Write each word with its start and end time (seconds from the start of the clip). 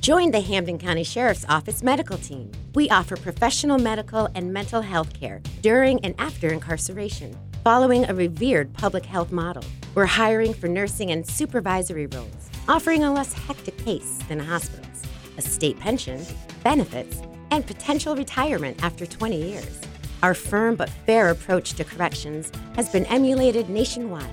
Join 0.00 0.30
the 0.30 0.40
Hampden 0.40 0.78
County 0.78 1.02
Sheriff's 1.02 1.44
Office 1.48 1.82
medical 1.82 2.18
team. 2.18 2.52
We 2.74 2.88
offer 2.88 3.16
professional 3.16 3.78
medical 3.78 4.28
and 4.36 4.52
mental 4.52 4.80
health 4.80 5.12
care 5.12 5.42
during 5.60 5.98
and 6.04 6.14
after 6.18 6.48
incarceration, 6.50 7.36
following 7.64 8.08
a 8.08 8.14
revered 8.14 8.72
public 8.72 9.04
health 9.04 9.32
model. 9.32 9.64
We're 9.96 10.06
hiring 10.06 10.54
for 10.54 10.68
nursing 10.68 11.10
and 11.10 11.26
supervisory 11.26 12.06
roles, 12.06 12.48
offering 12.68 13.02
a 13.02 13.12
less 13.12 13.32
hectic 13.32 13.76
pace 13.78 14.20
than 14.28 14.38
hospitals, 14.38 15.02
a 15.36 15.42
state 15.42 15.80
pension, 15.80 16.24
benefits, 16.62 17.20
and 17.50 17.66
potential 17.66 18.14
retirement 18.14 18.82
after 18.84 19.04
20 19.04 19.36
years. 19.36 19.80
Our 20.22 20.34
firm 20.34 20.76
but 20.76 20.90
fair 20.90 21.30
approach 21.30 21.72
to 21.74 21.84
corrections 21.84 22.52
has 22.76 22.88
been 22.88 23.04
emulated 23.06 23.68
nationwide. 23.68 24.30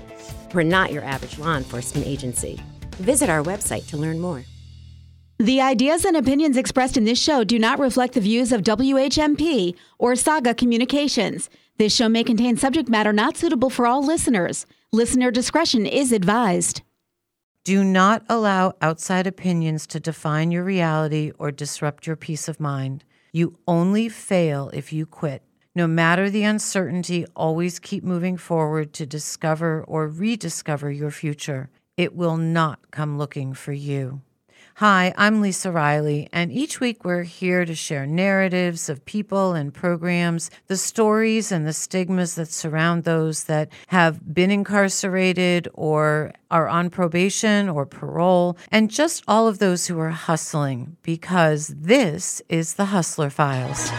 We're 0.54 0.62
not 0.64 0.92
your 0.92 1.04
average 1.04 1.40
law 1.40 1.58
enforcement 1.58 2.06
agency. 2.06 2.62
Visit 2.98 3.32
our 3.32 3.42
website 3.42 3.88
to 3.88 3.98
learn 3.98 4.20
more. 4.20 4.44
The 5.38 5.60
ideas 5.60 6.06
and 6.06 6.16
opinions 6.16 6.56
expressed 6.56 6.96
in 6.96 7.04
this 7.04 7.22
show 7.22 7.44
do 7.44 7.60
not 7.60 7.78
reflect 7.78 8.14
the 8.14 8.22
views 8.22 8.54
of 8.54 8.62
WHMP 8.62 9.76
or 10.00 10.16
Saga 10.16 10.54
Communications. 10.54 11.50
This 11.78 11.94
show 11.94 12.08
may 12.08 12.24
contain 12.24 12.56
subject 12.56 12.88
matter 12.88 13.12
not 13.12 13.36
suitable 13.36 13.70
for 13.70 13.86
all 13.86 14.02
listeners. 14.02 14.66
Listener 14.94 15.32
discretion 15.32 15.86
is 15.86 16.14
advised. 16.14 16.84
Do 17.66 17.84
not 17.84 18.24
allow 18.30 18.76
outside 18.82 19.28
opinions 19.28 19.86
to 19.88 20.00
define 20.00 20.52
your 20.52 20.64
reality 20.64 21.34
or 21.38 21.52
disrupt 21.52 22.08
your 22.08 22.16
peace 22.16 22.48
of 22.48 22.62
mind. 22.62 23.04
You 23.34 23.58
only 23.68 24.08
fail 24.08 24.72
if 24.74 24.94
you 24.94 25.06
quit. 25.06 25.44
No 25.76 25.86
matter 25.86 26.30
the 26.30 26.44
uncertainty, 26.44 27.26
always 27.36 27.80
keep 27.80 28.06
moving 28.06 28.38
forward 28.38 28.94
to 28.94 29.06
discover 29.06 29.84
or 29.84 30.08
rediscover 30.08 30.90
your 30.90 31.12
future. 31.12 31.70
It 31.98 32.16
will 32.16 32.38
not 32.38 32.92
come 32.92 33.18
looking 33.18 33.54
for 33.54 33.74
you. 33.74 34.22
Hi, 34.80 35.14
I'm 35.18 35.40
Lisa 35.40 35.72
Riley, 35.72 36.28
and 36.34 36.52
each 36.52 36.82
week 36.82 37.06
we're 37.06 37.24
here 37.24 37.64
to 37.64 37.74
share 37.74 38.06
narratives 38.06 38.90
of 38.90 39.06
people 39.06 39.54
and 39.54 39.74
programs, 39.74 40.52
the 40.68 40.76
stories 40.76 41.50
and 41.50 41.66
the 41.66 41.72
stigmas 41.72 42.36
that 42.36 42.50
surround 42.52 43.06
those 43.06 43.46
that 43.46 43.70
have 43.88 44.34
been 44.34 44.52
incarcerated 44.52 45.70
or 45.74 46.34
are 46.52 46.68
on 46.68 46.90
probation 46.90 47.70
or 47.70 47.86
parole, 47.86 48.58
and 48.70 48.92
just 48.92 49.24
all 49.30 49.48
of 49.48 49.60
those 49.60 49.88
who 49.88 49.98
are 49.98 50.10
hustling, 50.10 50.98
because 51.04 51.68
this 51.68 52.42
is 52.50 52.74
the 52.74 52.88
Hustler 52.88 53.30
Files. 53.30 53.90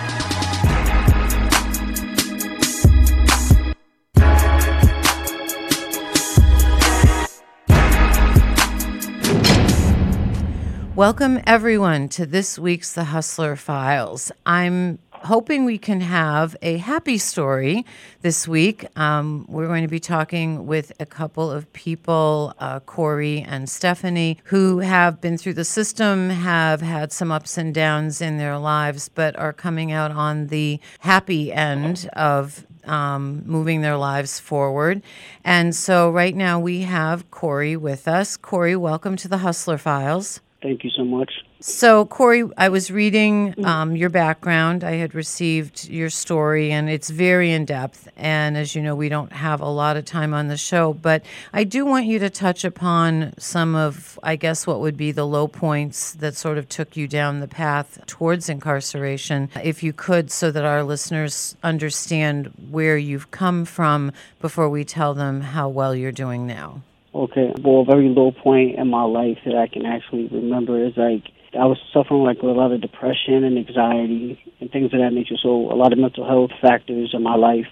Welcome, 10.96 11.42
everyone, 11.46 12.08
to 12.08 12.24
this 12.24 12.58
week's 12.58 12.94
The 12.94 13.04
Hustler 13.04 13.54
Files. 13.54 14.32
I'm 14.46 14.98
hoping 15.10 15.66
we 15.66 15.76
can 15.76 16.00
have 16.00 16.56
a 16.62 16.78
happy 16.78 17.18
story 17.18 17.84
this 18.22 18.48
week. 18.48 18.86
Um, 18.98 19.44
we're 19.46 19.66
going 19.66 19.82
to 19.82 19.88
be 19.88 20.00
talking 20.00 20.66
with 20.66 20.92
a 20.98 21.04
couple 21.04 21.50
of 21.50 21.70
people, 21.74 22.54
uh, 22.60 22.80
Corey 22.80 23.44
and 23.46 23.68
Stephanie, 23.68 24.38
who 24.44 24.78
have 24.78 25.20
been 25.20 25.36
through 25.36 25.52
the 25.52 25.66
system, 25.66 26.30
have 26.30 26.80
had 26.80 27.12
some 27.12 27.30
ups 27.30 27.58
and 27.58 27.74
downs 27.74 28.22
in 28.22 28.38
their 28.38 28.56
lives, 28.56 29.10
but 29.10 29.36
are 29.36 29.52
coming 29.52 29.92
out 29.92 30.12
on 30.12 30.46
the 30.46 30.80
happy 31.00 31.52
end 31.52 32.08
of 32.14 32.66
um, 32.84 33.42
moving 33.44 33.82
their 33.82 33.98
lives 33.98 34.40
forward. 34.40 35.02
And 35.44 35.74
so 35.74 36.10
right 36.10 36.34
now 36.34 36.58
we 36.58 36.82
have 36.82 37.30
Corey 37.30 37.76
with 37.76 38.08
us. 38.08 38.38
Corey, 38.38 38.76
welcome 38.76 39.16
to 39.16 39.28
the 39.28 39.38
Hustler 39.38 39.76
Files. 39.76 40.40
Thank 40.66 40.82
you 40.82 40.90
so 40.90 41.04
much. 41.04 41.44
So, 41.60 42.06
Corey, 42.06 42.42
I 42.58 42.70
was 42.70 42.90
reading 42.90 43.54
um, 43.64 43.94
your 43.94 44.10
background. 44.10 44.82
I 44.82 44.96
had 44.96 45.14
received 45.14 45.88
your 45.88 46.10
story, 46.10 46.72
and 46.72 46.90
it's 46.90 47.08
very 47.08 47.52
in 47.52 47.66
depth. 47.66 48.08
And 48.16 48.56
as 48.56 48.74
you 48.74 48.82
know, 48.82 48.96
we 48.96 49.08
don't 49.08 49.32
have 49.32 49.60
a 49.60 49.68
lot 49.68 49.96
of 49.96 50.04
time 50.04 50.34
on 50.34 50.48
the 50.48 50.56
show, 50.56 50.92
but 50.92 51.24
I 51.52 51.62
do 51.62 51.86
want 51.86 52.06
you 52.06 52.18
to 52.18 52.28
touch 52.28 52.64
upon 52.64 53.32
some 53.38 53.76
of, 53.76 54.18
I 54.24 54.34
guess, 54.34 54.66
what 54.66 54.80
would 54.80 54.96
be 54.96 55.12
the 55.12 55.24
low 55.24 55.46
points 55.46 56.14
that 56.14 56.34
sort 56.34 56.58
of 56.58 56.68
took 56.68 56.96
you 56.96 57.06
down 57.06 57.38
the 57.38 57.46
path 57.46 58.00
towards 58.06 58.48
incarceration, 58.48 59.50
if 59.62 59.84
you 59.84 59.92
could, 59.92 60.32
so 60.32 60.50
that 60.50 60.64
our 60.64 60.82
listeners 60.82 61.56
understand 61.62 62.52
where 62.72 62.98
you've 62.98 63.30
come 63.30 63.66
from 63.66 64.10
before 64.40 64.68
we 64.68 64.84
tell 64.84 65.14
them 65.14 65.42
how 65.42 65.68
well 65.68 65.94
you're 65.94 66.10
doing 66.10 66.44
now. 66.44 66.82
Okay. 67.16 67.50
Well, 67.62 67.80
a 67.80 67.84
very 67.86 68.10
low 68.10 68.30
point 68.30 68.78
in 68.78 68.88
my 68.88 69.04
life 69.04 69.38
that 69.46 69.56
I 69.56 69.68
can 69.68 69.86
actually 69.86 70.28
remember 70.28 70.84
is 70.84 70.92
like 70.98 71.24
I 71.58 71.64
was 71.64 71.78
suffering 71.90 72.24
like 72.24 72.42
with 72.42 72.52
a 72.52 72.58
lot 72.58 72.72
of 72.72 72.82
depression 72.82 73.42
and 73.42 73.56
anxiety 73.56 74.38
and 74.60 74.70
things 74.70 74.92
of 74.92 75.00
that 75.00 75.14
nature. 75.14 75.36
So 75.42 75.72
a 75.72 75.76
lot 75.76 75.94
of 75.94 75.98
mental 75.98 76.28
health 76.28 76.50
factors 76.60 77.14
in 77.14 77.22
my 77.22 77.34
life 77.36 77.64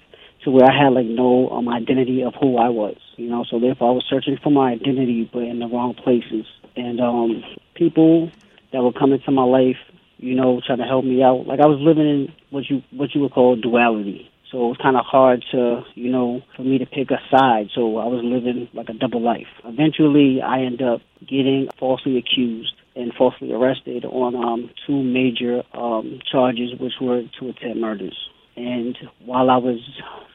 to 0.44 0.50
where 0.50 0.64
I 0.64 0.72
had 0.72 0.94
like 0.94 1.04
no 1.04 1.50
um, 1.50 1.68
identity 1.68 2.22
of 2.22 2.32
who 2.40 2.56
I 2.56 2.70
was, 2.70 2.96
you 3.16 3.28
know. 3.28 3.44
So 3.44 3.60
therefore, 3.60 3.90
I 3.90 3.92
was 3.92 4.06
searching 4.08 4.38
for 4.42 4.48
my 4.48 4.72
identity, 4.72 5.28
but 5.30 5.42
in 5.42 5.58
the 5.58 5.66
wrong 5.68 5.92
places. 5.92 6.46
And 6.74 6.98
um, 6.98 7.44
people 7.74 8.30
that 8.72 8.82
were 8.82 8.94
coming 8.94 9.20
into 9.20 9.30
my 9.30 9.44
life, 9.44 9.76
you 10.16 10.34
know, 10.34 10.62
trying 10.66 10.78
to 10.78 10.84
help 10.84 11.04
me 11.04 11.22
out. 11.22 11.46
Like 11.46 11.60
I 11.60 11.66
was 11.66 11.80
living 11.80 12.08
in 12.08 12.32
what 12.48 12.64
you 12.70 12.82
what 12.92 13.14
you 13.14 13.20
would 13.20 13.32
call 13.32 13.56
duality. 13.56 14.30
So 14.54 14.66
it 14.66 14.68
was 14.68 14.76
kind 14.80 14.96
of 14.96 15.04
hard 15.04 15.44
to, 15.50 15.82
you 15.96 16.12
know, 16.12 16.40
for 16.54 16.62
me 16.62 16.78
to 16.78 16.86
pick 16.86 17.10
a 17.10 17.18
side. 17.28 17.70
So 17.74 17.98
I 17.98 18.06
was 18.06 18.20
living 18.22 18.68
like 18.72 18.88
a 18.88 18.92
double 18.92 19.20
life. 19.20 19.48
Eventually, 19.64 20.40
I 20.40 20.60
ended 20.60 20.86
up 20.86 21.00
getting 21.18 21.66
falsely 21.76 22.18
accused 22.18 22.72
and 22.94 23.12
falsely 23.18 23.52
arrested 23.52 24.04
on 24.04 24.36
um, 24.36 24.70
two 24.86 25.02
major 25.02 25.64
um, 25.72 26.20
charges, 26.30 26.70
which 26.78 26.92
were 27.00 27.22
two 27.36 27.48
attempt 27.48 27.78
murders. 27.78 28.16
And 28.54 28.96
while 29.24 29.50
I 29.50 29.56
was 29.56 29.80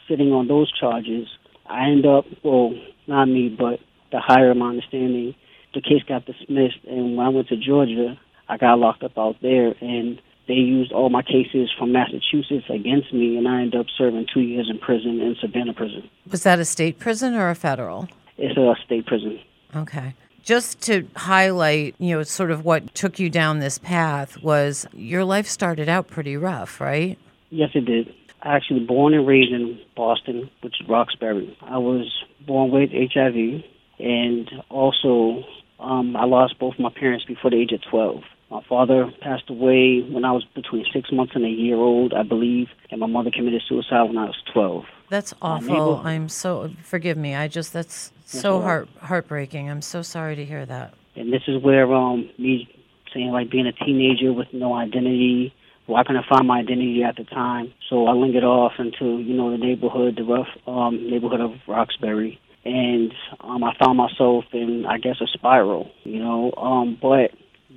sitting 0.10 0.34
on 0.34 0.50
those 0.50 0.70
charges, 0.78 1.30
I 1.66 1.86
ended 1.86 2.08
up, 2.08 2.26
well, 2.44 2.74
not 3.08 3.28
me, 3.28 3.48
but 3.48 3.80
the 4.12 4.20
higher 4.20 4.54
my 4.54 4.72
understanding, 4.72 5.34
the 5.74 5.80
case 5.80 6.04
got 6.10 6.26
dismissed. 6.26 6.84
And 6.86 7.16
when 7.16 7.26
I 7.26 7.30
went 7.30 7.48
to 7.48 7.56
Georgia, 7.56 8.20
I 8.50 8.58
got 8.58 8.80
locked 8.80 9.04
up 9.04 9.18
out 9.18 9.38
there. 9.42 9.74
And 9.80 10.22
they 10.50 10.56
used 10.56 10.92
all 10.92 11.12
my 11.12 11.22
cases 11.22 11.70
from 11.78 11.92
Massachusetts 11.92 12.66
against 12.70 13.14
me, 13.14 13.38
and 13.38 13.48
I 13.48 13.62
ended 13.62 13.80
up 13.80 13.86
serving 13.96 14.26
two 14.34 14.42
years 14.42 14.68
in 14.68 14.80
prison 14.80 15.22
in 15.22 15.36
Savannah 15.40 15.76
prison. 15.76 16.10
Was 16.32 16.42
that 16.42 16.58
a 16.58 16.66
state 16.66 16.98
prison 16.98 17.36
or 17.36 17.52
a 17.52 17.56
federal? 17.56 18.10
It's 18.40 18.58
a 18.58 18.74
state 18.84 19.06
prison. 19.06 19.40
Okay. 19.76 20.16
Just 20.42 20.82
to 20.82 21.08
highlight, 21.16 21.94
you 22.00 22.16
know, 22.16 22.24
sort 22.24 22.50
of 22.50 22.66
what 22.66 22.96
took 22.96 23.20
you 23.20 23.30
down 23.30 23.60
this 23.60 23.78
path 23.78 24.42
was 24.42 24.88
your 24.92 25.24
life 25.24 25.46
started 25.46 25.88
out 25.88 26.08
pretty 26.08 26.36
rough, 26.36 26.82
right? 26.82 27.20
Yes, 27.52 27.70
it 27.76 27.86
did. 27.86 28.12
I 28.42 28.56
actually 28.56 28.80
born 28.80 29.14
and 29.14 29.28
raised 29.28 29.52
in 29.52 29.80
Boston, 29.96 30.50
which 30.62 30.82
is 30.82 30.90
Roxbury. 30.90 31.56
I 31.62 31.78
was 31.78 32.12
born 32.48 32.72
with 32.72 32.90
HIV, 32.90 33.64
and 34.00 34.50
also 34.70 35.44
um, 35.80 36.16
I 36.16 36.26
lost 36.26 36.58
both 36.58 36.80
my 36.80 36.90
parents 36.90 37.26
before 37.26 37.52
the 37.52 37.58
age 37.58 37.72
of 37.72 37.82
12. 37.92 38.24
My 38.50 38.62
father 38.68 39.12
passed 39.22 39.50
away 39.50 40.02
when 40.02 40.26
I 40.26 40.32
was 40.32 40.44
between 40.56 40.86
six 40.92 41.12
months 41.12 41.34
and 41.36 41.46
a 41.46 41.50
year 41.50 41.78
old, 41.78 42.14
I 42.14 42.24
believe, 42.24 42.68
and 42.90 43.00
my 43.00 43.06
mother 43.06 43.30
committed 43.32 43.62
suicide 43.68 44.04
when 44.04 44.18
I 44.18 44.26
was 44.26 44.42
12. 44.54 44.86
That's 45.10 45.34
awful. 45.42 46.02
I'm 46.04 46.30
so 46.30 46.72
forgive 46.84 47.18
me. 47.18 47.36
I 47.36 47.48
just 47.48 47.74
that's 47.74 48.12
so 48.26 48.62
heart 48.62 48.88
heartbreaking. 49.02 49.70
I'm 49.70 49.82
so 49.82 50.02
sorry 50.02 50.36
to 50.36 50.46
hear 50.46 50.66
that. 50.68 50.94
And 51.16 51.34
this 51.34 51.42
is 51.48 51.62
where 51.64 51.92
um 51.94 52.30
me 52.38 52.68
saying 53.14 53.32
like 53.32 53.50
being 53.50 53.66
a 53.66 53.72
teenager 53.72 54.32
with 54.32 54.48
no 54.54 54.74
identity, 54.76 55.54
well, 55.88 55.98
I 55.98 56.04
couldn't 56.04 56.26
find 56.28 56.48
my 56.48 56.60
identity 56.60 57.04
at 57.04 57.18
the 57.18 57.24
time. 57.24 57.74
So 57.90 58.06
I 58.06 58.14
lingered 58.14 58.44
off 58.44 58.74
into, 58.78 59.18
you 59.20 59.34
know, 59.36 59.50
the 59.50 59.58
neighborhood, 59.58 60.16
the 60.18 60.24
rough 60.24 60.50
um 60.68 61.10
neighborhood 61.10 61.42
of 61.42 61.54
Roxbury. 61.68 62.40
And 62.64 63.12
um 63.42 63.64
I 63.64 63.74
found 63.84 63.98
myself 63.98 64.46
in 64.54 64.86
I 64.88 65.00
guess 65.00 65.22
a 65.22 65.28
spiral, 65.28 65.90
you 66.04 66.20
know. 66.20 66.52
Um 66.54 66.98
but 67.02 67.32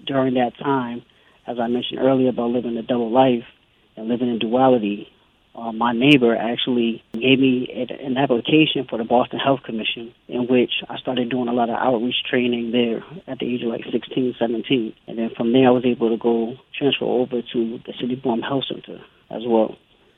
during 0.06 0.34
that 0.34 0.56
time, 0.58 1.02
as 1.46 1.58
I 1.58 1.66
mentioned 1.68 2.00
earlier 2.00 2.30
about 2.30 2.50
living 2.50 2.76
a 2.76 2.82
double 2.82 3.10
life 3.10 3.44
and 3.96 4.08
living 4.08 4.28
in 4.28 4.38
duality, 4.38 5.08
uh, 5.54 5.70
my 5.70 5.92
neighbor 5.92 6.34
actually 6.34 7.02
gave 7.12 7.38
me 7.38 7.68
an 7.90 8.16
application 8.16 8.86
for 8.88 8.96
the 8.96 9.04
Boston 9.04 9.38
Health 9.38 9.60
Commission, 9.64 10.14
in 10.28 10.46
which 10.46 10.72
I 10.88 10.96
started 10.98 11.28
doing 11.28 11.48
a 11.48 11.52
lot 11.52 11.68
of 11.68 11.76
outreach 11.76 12.24
training 12.28 12.72
there 12.72 13.04
at 13.26 13.38
the 13.38 13.54
age 13.54 13.62
of 13.62 13.68
like 13.68 13.84
16, 13.90 14.36
17. 14.38 14.94
And 15.06 15.18
then 15.18 15.30
from 15.36 15.52
there, 15.52 15.68
I 15.68 15.70
was 15.70 15.84
able 15.84 16.08
to 16.08 16.16
go 16.16 16.56
transfer 16.78 17.04
over 17.04 17.42
to 17.42 17.80
the 17.84 17.92
City 18.00 18.14
Bourne 18.14 18.40
Health 18.40 18.64
Center 18.66 19.02
as 19.30 19.42
well. 19.46 19.76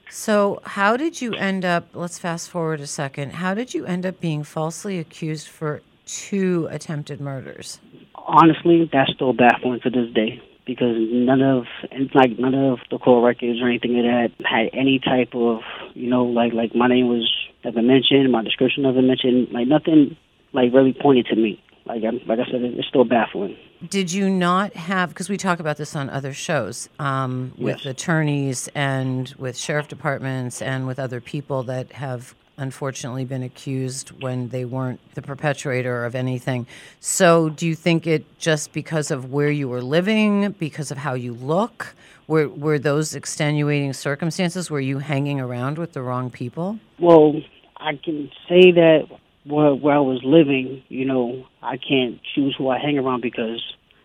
So, 0.08 0.60
how 0.64 0.96
did 0.96 1.20
you 1.20 1.34
end 1.34 1.64
up? 1.64 1.88
Let's 1.94 2.18
fast 2.18 2.50
forward 2.50 2.80
a 2.80 2.86
second. 2.86 3.32
How 3.32 3.54
did 3.54 3.74
you 3.74 3.86
end 3.86 4.06
up 4.06 4.20
being 4.20 4.44
falsely 4.44 4.98
accused 4.98 5.48
for 5.48 5.80
two 6.06 6.68
attempted 6.70 7.20
murders? 7.20 7.80
Honestly, 8.26 8.88
that's 8.92 9.12
still 9.14 9.32
baffling 9.32 9.80
to 9.80 9.90
this 9.90 10.12
day 10.14 10.40
because 10.66 10.96
none 10.98 11.42
of 11.42 11.64
it's 11.92 12.14
like 12.14 12.38
none 12.38 12.54
of 12.54 12.78
the 12.90 12.98
court 12.98 13.24
records 13.24 13.60
or 13.60 13.68
anything 13.68 13.98
of 13.98 14.04
that 14.04 14.30
had 14.46 14.70
any 14.72 14.98
type 14.98 15.34
of 15.34 15.60
you 15.94 16.08
know 16.08 16.24
like 16.24 16.52
like 16.52 16.74
my 16.74 16.88
name 16.88 17.08
was 17.08 17.30
never 17.64 17.82
mentioned, 17.82 18.30
my 18.32 18.42
description 18.42 18.82
never 18.82 19.02
mentioned, 19.02 19.48
like 19.52 19.66
nothing 19.66 20.16
like 20.52 20.72
really 20.72 20.92
pointed 20.92 21.26
to 21.26 21.36
me. 21.36 21.60
like 21.86 22.02
I'm, 22.04 22.20
like 22.26 22.38
I 22.38 22.44
said, 22.50 22.62
it's 22.62 22.88
still 22.88 23.04
baffling. 23.04 23.56
Did 23.88 24.10
you 24.12 24.30
not 24.30 24.72
have, 24.74 25.10
because 25.10 25.28
we 25.28 25.36
talk 25.36 25.60
about 25.60 25.76
this 25.76 25.94
on 25.94 26.08
other 26.08 26.32
shows, 26.32 26.88
um, 26.98 27.52
with 27.58 27.84
Yes. 27.84 27.86
attorneys 27.86 28.68
and 28.74 29.34
with 29.38 29.58
sheriff 29.58 29.88
departments 29.88 30.62
and 30.62 30.86
with 30.86 30.98
other 30.98 31.20
people 31.20 31.62
that 31.64 31.92
have 31.92 32.34
unfortunately 32.56 33.24
been 33.24 33.42
accused 33.42 34.10
when 34.22 34.48
they 34.48 34.64
weren't 34.64 35.00
the 35.14 35.22
perpetrator 35.22 36.04
of 36.04 36.14
anything. 36.14 36.66
So 37.00 37.48
do 37.48 37.66
you 37.66 37.74
think 37.74 38.06
it 38.06 38.24
just 38.38 38.72
because 38.72 39.10
of 39.10 39.32
where 39.32 39.50
you 39.50 39.68
were 39.68 39.82
living, 39.82 40.52
because 40.52 40.90
of 40.90 40.98
how 40.98 41.14
you 41.14 41.34
look? 41.34 41.94
Were, 42.26 42.48
were 42.48 42.78
those 42.78 43.14
extenuating 43.14 43.92
circumstances? 43.92 44.70
Were 44.70 44.80
you 44.80 44.98
hanging 44.98 45.40
around 45.40 45.78
with 45.78 45.92
the 45.92 46.02
wrong 46.02 46.30
people? 46.30 46.78
Well, 46.98 47.34
I 47.76 47.98
can 48.02 48.30
say 48.48 48.72
that 48.72 49.08
where, 49.44 49.74
where 49.74 49.96
I 49.96 50.00
was 50.00 50.20
living, 50.24 50.82
you 50.88 51.04
know, 51.04 51.46
I 51.62 51.76
can't 51.76 52.20
choose 52.34 52.54
who 52.56 52.68
I 52.68 52.78
hang 52.78 52.98
around 52.98 53.20
because, 53.20 53.62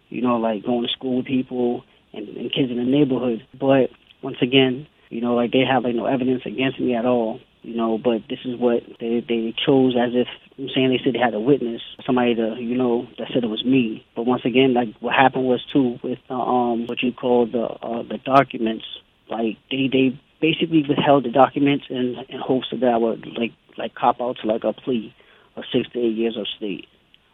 you 0.09 0.21
know, 0.21 0.37
like 0.37 0.65
going 0.65 0.85
to 0.85 0.91
school 0.91 1.17
with 1.17 1.27
people 1.27 1.85
and, 2.13 2.27
and 2.27 2.51
kids 2.51 2.71
in 2.71 2.77
the 2.77 2.83
neighborhood. 2.83 3.45
But 3.57 3.91
once 4.21 4.37
again, 4.41 4.87
you 5.09 5.21
know, 5.21 5.35
like 5.35 5.51
they 5.51 5.63
have 5.69 5.83
like 5.83 5.95
no 5.95 6.05
evidence 6.05 6.43
against 6.45 6.79
me 6.79 6.95
at 6.95 7.05
all. 7.05 7.39
You 7.61 7.75
know, 7.75 7.97
but 7.97 8.21
this 8.29 8.39
is 8.45 8.57
what 8.57 8.83
they 8.99 9.23
they 9.27 9.53
chose 9.65 9.95
as 9.99 10.11
if 10.13 10.27
I'm 10.57 10.69
saying 10.73 10.89
they 10.89 11.01
said 11.03 11.13
they 11.13 11.19
had 11.19 11.33
a 11.33 11.39
witness, 11.39 11.81
somebody 12.05 12.35
to 12.35 12.55
you 12.59 12.75
know 12.75 13.07
that 13.17 13.27
said 13.33 13.43
it 13.43 13.49
was 13.49 13.65
me. 13.65 14.05
But 14.15 14.25
once 14.25 14.43
again, 14.45 14.73
like 14.73 14.89
what 15.01 15.13
happened 15.13 15.45
was 15.45 15.63
too 15.71 15.99
with 16.01 16.19
um 16.29 16.87
what 16.87 17.03
you 17.03 17.11
call 17.11 17.47
the 17.47 17.63
uh, 17.63 18.03
the 18.03 18.17
documents. 18.23 18.85
Like 19.29 19.57
they 19.69 19.89
they 19.91 20.19
basically 20.41 20.85
withheld 20.87 21.25
the 21.25 21.31
documents 21.31 21.85
in 21.89 22.15
in 22.29 22.39
hopes 22.39 22.67
that 22.71 22.83
I 22.83 22.97
would 22.97 23.27
like 23.37 23.51
like 23.77 23.93
cop 23.93 24.21
out 24.21 24.37
to 24.41 24.47
like 24.47 24.63
a 24.63 24.73
plea 24.73 25.13
of 25.55 25.63
six 25.73 25.89
to 25.89 25.99
eight 25.99 26.15
years 26.15 26.37
of 26.37 26.47
state, 26.57 26.87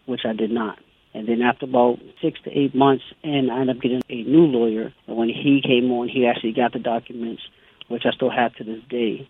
which 0.06 0.22
I 0.26 0.34
did 0.34 0.52
not. 0.52 0.80
And 1.16 1.28
then 1.30 1.42
after 1.42 1.66
about 1.66 2.00
six 2.22 2.40
to 2.44 2.52
eight 2.52 2.76
months, 2.76 3.06
and 3.24 3.50
I 3.50 3.62
ended 3.62 3.78
up 3.78 3.82
getting 3.82 4.02
a 4.10 4.24
new 4.24 4.46
lawyer. 4.46 4.94
And 5.08 5.16
when 5.16 5.30
he 5.30 5.62
came 5.66 5.90
on, 5.92 6.10
he 6.10 6.28
actually 6.28 6.52
got 6.52 6.74
the 6.74 6.80
documents, 6.80 7.42
which 7.88 8.04
I 8.06 8.12
still 8.12 8.30
have 8.30 8.54
to 8.56 8.66
this 8.66 8.82
day. 8.90 9.30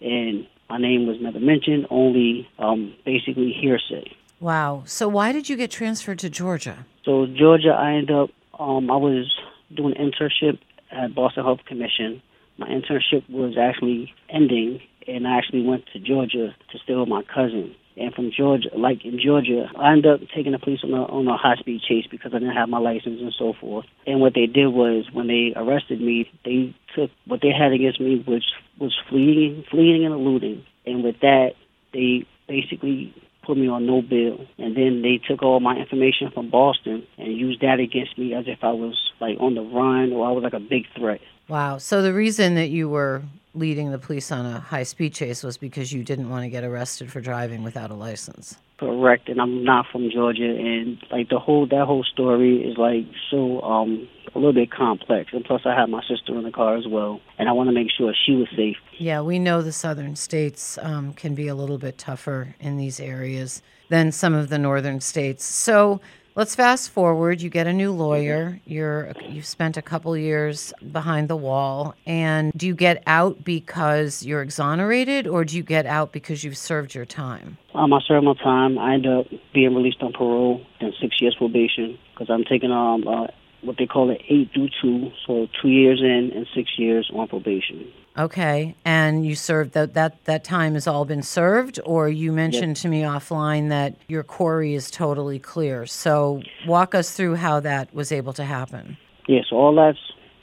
And 0.00 0.46
my 0.68 0.78
name 0.78 1.06
was 1.06 1.16
never 1.20 1.40
mentioned, 1.40 1.86
only 1.90 2.48
um, 2.58 2.94
basically 3.04 3.52
hearsay. 3.52 4.10
Wow. 4.40 4.82
So 4.86 5.08
why 5.08 5.32
did 5.32 5.48
you 5.48 5.56
get 5.56 5.70
transferred 5.70 6.18
to 6.20 6.30
Georgia? 6.30 6.84
So 7.04 7.26
Georgia, 7.26 7.70
I 7.70 7.92
ended 7.92 8.10
up. 8.10 8.30
Um, 8.58 8.90
I 8.90 8.96
was 8.96 9.34
doing 9.74 9.94
an 9.96 10.10
internship 10.10 10.58
at 10.90 11.14
Boston 11.14 11.44
Health 11.44 11.60
Commission. 11.66 12.22
My 12.58 12.68
internship 12.68 13.28
was 13.28 13.56
actually 13.58 14.12
ending, 14.30 14.80
and 15.06 15.26
I 15.26 15.36
actually 15.36 15.62
went 15.62 15.84
to 15.92 15.98
Georgia 15.98 16.54
to 16.72 16.78
stay 16.78 16.94
with 16.94 17.08
my 17.08 17.22
cousin. 17.22 17.74
And 17.98 18.12
from 18.12 18.30
Georgia, 18.30 18.68
like 18.76 19.04
in 19.04 19.18
Georgia, 19.18 19.70
I 19.78 19.92
ended 19.92 20.12
up 20.12 20.20
taking 20.34 20.52
the 20.52 20.58
police 20.58 20.80
on 20.84 20.92
a 20.92 21.02
on 21.04 21.26
a 21.28 21.36
high 21.36 21.56
speed 21.56 21.80
chase 21.80 22.04
because 22.10 22.32
I 22.34 22.38
didn't 22.38 22.54
have 22.54 22.68
my 22.68 22.78
license 22.78 23.20
and 23.20 23.34
so 23.38 23.54
forth. 23.58 23.86
And 24.06 24.20
what 24.20 24.34
they 24.34 24.46
did 24.46 24.68
was 24.68 25.06
when 25.12 25.28
they 25.28 25.54
arrested 25.56 26.00
me, 26.00 26.30
they 26.44 26.74
took 26.94 27.10
what 27.26 27.40
they 27.40 27.52
had 27.52 27.72
against 27.72 28.00
me, 28.00 28.22
which 28.26 28.44
was 28.78 28.94
fleeing, 29.08 29.64
fleeing 29.70 30.04
and 30.04 30.12
eluding. 30.12 30.64
And 30.84 31.02
with 31.02 31.20
that, 31.20 31.52
they 31.94 32.26
basically 32.46 33.14
put 33.46 33.56
me 33.56 33.68
on 33.68 33.86
no 33.86 34.02
bail. 34.02 34.44
And 34.58 34.76
then 34.76 35.02
they 35.02 35.18
took 35.18 35.42
all 35.42 35.60
my 35.60 35.76
information 35.76 36.30
from 36.30 36.50
Boston 36.50 37.06
and 37.18 37.36
used 37.36 37.60
that 37.60 37.80
against 37.80 38.18
me 38.18 38.34
as 38.34 38.44
if 38.48 38.58
I 38.62 38.72
was 38.72 38.94
like 39.20 39.38
on 39.40 39.54
the 39.54 39.62
run 39.62 40.12
or 40.12 40.26
I 40.26 40.32
was 40.32 40.42
like 40.42 40.52
a 40.52 40.60
big 40.60 40.84
threat. 40.96 41.20
Wow. 41.48 41.78
So 41.78 42.02
the 42.02 42.12
reason 42.12 42.54
that 42.56 42.68
you 42.68 42.88
were 42.88 43.22
leading 43.54 43.90
the 43.90 43.98
police 43.98 44.30
on 44.30 44.44
a 44.44 44.60
high 44.60 44.82
speed 44.82 45.14
chase 45.14 45.42
was 45.42 45.56
because 45.56 45.92
you 45.92 46.02
didn't 46.02 46.28
want 46.28 46.42
to 46.44 46.48
get 46.48 46.64
arrested 46.64 47.10
for 47.10 47.20
driving 47.20 47.62
without 47.62 47.90
a 47.90 47.94
license. 47.94 48.56
Correct, 48.78 49.30
and 49.30 49.40
I'm 49.40 49.64
not 49.64 49.86
from 49.90 50.10
Georgia, 50.10 50.44
and 50.44 50.98
like 51.10 51.30
the 51.30 51.38
whole 51.38 51.66
that 51.66 51.86
whole 51.86 52.04
story 52.04 52.58
is 52.58 52.76
like 52.76 53.06
so 53.30 53.62
um 53.62 54.06
a 54.34 54.38
little 54.38 54.52
bit 54.52 54.70
complex. 54.70 55.30
And 55.32 55.44
plus, 55.44 55.62
I 55.64 55.74
had 55.74 55.88
my 55.88 56.02
sister 56.02 56.36
in 56.36 56.44
the 56.44 56.50
car 56.50 56.76
as 56.76 56.86
well, 56.86 57.20
and 57.38 57.48
I 57.48 57.52
want 57.52 57.68
to 57.68 57.72
make 57.72 57.88
sure 57.90 58.12
she 58.26 58.32
was 58.32 58.48
safe. 58.54 58.76
Yeah, 58.98 59.22
we 59.22 59.38
know 59.38 59.62
the 59.62 59.72
southern 59.72 60.14
states 60.14 60.78
um, 60.82 61.14
can 61.14 61.34
be 61.34 61.48
a 61.48 61.54
little 61.54 61.78
bit 61.78 61.96
tougher 61.96 62.54
in 62.60 62.76
these 62.76 63.00
areas 63.00 63.62
than 63.88 64.12
some 64.12 64.34
of 64.34 64.50
the 64.50 64.58
northern 64.58 65.00
states. 65.00 65.42
So 65.42 66.00
let's 66.36 66.54
fast 66.54 66.90
forward. 66.90 67.40
You 67.40 67.50
get 67.50 67.66
a 67.66 67.72
new 67.72 67.90
lawyer. 67.90 68.60
You're 68.64 69.12
you've 69.28 69.46
spent 69.46 69.76
a 69.76 69.82
couple 69.82 70.16
years 70.16 70.72
behind 70.92 71.28
the 71.28 71.36
wall, 71.36 71.96
and 72.06 72.52
do 72.56 72.66
you 72.66 72.74
get 72.74 73.02
out 73.06 73.42
because 73.42 74.24
you're 74.24 74.42
exonerated, 74.42 75.26
or 75.26 75.44
do 75.44 75.56
you 75.56 75.64
get 75.64 75.86
out 75.86 76.12
because 76.12 76.44
you've 76.44 76.56
served 76.56 76.94
your 76.94 77.06
time? 77.06 77.58
Um, 77.74 77.92
I 77.92 78.00
served 78.06 78.24
my 78.24 78.34
time. 78.34 78.78
I 78.78 78.94
end 78.94 79.06
up 79.06 79.26
being 79.52 79.74
released 79.74 80.02
on 80.02 80.12
parole 80.12 80.64
and 80.80 80.94
six 81.00 81.20
years 81.20 81.34
probation 81.36 81.98
because 82.14 82.28
I'm 82.30 82.44
taking 82.44 82.70
um 82.70 83.08
uh, 83.08 83.26
what 83.66 83.76
they 83.78 83.86
call 83.86 84.10
an 84.10 84.18
eight 84.28 84.50
through 84.54 84.68
two, 84.80 85.10
so 85.26 85.48
two 85.60 85.68
years 85.68 86.00
in 86.00 86.30
and 86.34 86.46
six 86.54 86.70
years 86.78 87.10
on 87.12 87.28
probation. 87.28 87.92
Okay, 88.16 88.74
and 88.84 89.26
you 89.26 89.34
served 89.34 89.72
that 89.72 89.94
that 89.94 90.24
that 90.24 90.42
time 90.44 90.74
has 90.74 90.86
all 90.86 91.04
been 91.04 91.22
served, 91.22 91.78
or 91.84 92.08
you 92.08 92.32
mentioned 92.32 92.76
to 92.76 92.88
me 92.88 93.02
offline 93.02 93.68
that 93.68 93.96
your 94.08 94.22
CORI 94.22 94.74
is 94.74 94.90
totally 94.90 95.38
clear. 95.38 95.84
So 95.84 96.40
walk 96.66 96.94
us 96.94 97.12
through 97.12 97.34
how 97.34 97.60
that 97.60 97.92
was 97.92 98.12
able 98.12 98.32
to 98.34 98.44
happen. 98.44 98.96
Yeah, 99.28 99.40
so 99.50 99.56
all 99.56 99.74
that's 99.74 99.98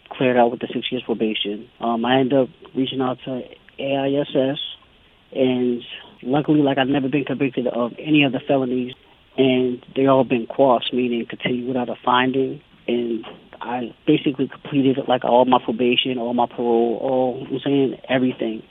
cleared 0.10 0.38
out 0.38 0.52
with 0.52 0.60
the 0.60 0.68
six 0.72 0.92
years 0.92 1.04
probation. 1.04 1.68
Um, 1.80 2.06
I 2.06 2.20
ended 2.20 2.38
up 2.38 2.50
reaching 2.76 3.02
out 3.02 3.18
to 3.26 3.42
AISS, 3.80 4.60
and 5.32 5.82
luckily, 6.22 6.62
like 6.62 6.78
I've 6.78 6.88
never 6.88 7.10
been 7.10 7.26
convicted 7.26 7.68
of 7.68 7.94
any 7.98 8.24
of 8.24 8.34
the 8.34 8.40
felonies, 8.40 8.94
and 9.38 9.84
they 9.96 10.06
all 10.06 10.24
been 10.24 10.46
quashed, 10.46 10.94
meaning 10.94 11.26
continue 11.28 11.68
without 11.68 11.90
a 11.90 11.96
finding. 12.06 12.62
And 12.88 13.26
I 13.62 13.94
basically 14.06 14.48
completed 14.48 14.98
like 15.08 15.24
all 15.24 15.46
my 15.46 15.60
probation, 15.64 16.18
all 16.18 16.34
my 16.34 16.48
parole, 16.48 17.00
all 17.02 17.48
I'm 17.50 17.60
saying 17.64 17.98
everything. 18.10 18.64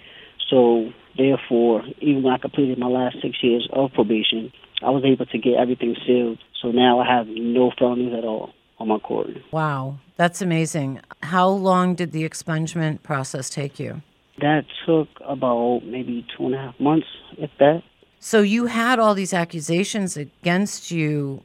So 0.50 0.90
therefore, 1.16 1.82
even 2.00 2.22
when 2.22 2.32
I 2.32 2.38
completed 2.38 2.78
my 2.78 2.88
last 2.88 3.16
six 3.22 3.42
years 3.42 3.68
of 3.72 3.92
probation, 3.92 4.52
I 4.82 4.90
was 4.90 5.04
able 5.04 5.26
to 5.26 5.38
get 5.38 5.54
everything 5.54 5.96
sealed. 6.06 6.38
So 6.60 6.70
now 6.70 7.00
I 7.00 7.06
have 7.06 7.26
no 7.26 7.72
felonies 7.78 8.12
at 8.16 8.24
all 8.24 8.52
on 8.78 8.88
my 8.88 8.98
court. 8.98 9.28
Wow, 9.50 9.98
that's 10.16 10.42
amazing. 10.42 11.00
How 11.22 11.48
long 11.48 11.94
did 11.94 12.12
the 12.12 12.28
expungement 12.28 13.02
process 13.02 13.48
take 13.48 13.78
you? 13.78 14.02
That 14.40 14.64
took 14.86 15.08
about 15.24 15.82
maybe 15.84 16.26
two 16.36 16.46
and 16.46 16.54
a 16.54 16.58
half 16.58 16.80
months, 16.80 17.06
if 17.38 17.50
that. 17.58 17.82
So 18.18 18.40
you 18.40 18.66
had 18.66 18.98
all 18.98 19.14
these 19.14 19.34
accusations 19.34 20.16
against 20.16 20.90
you, 20.90 21.42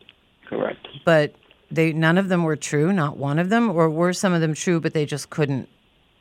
Correct. 0.47 0.87
but 1.05 1.33
they 1.69 1.93
none 1.93 2.17
of 2.17 2.29
them 2.29 2.43
were 2.43 2.55
true, 2.55 2.93
not 2.93 3.17
one 3.17 3.39
of 3.39 3.49
them, 3.49 3.69
or 3.69 3.89
were 3.89 4.13
some 4.13 4.33
of 4.33 4.41
them 4.41 4.53
true, 4.53 4.79
but 4.79 4.93
they 4.93 5.05
just 5.05 5.29
couldn't 5.29 5.69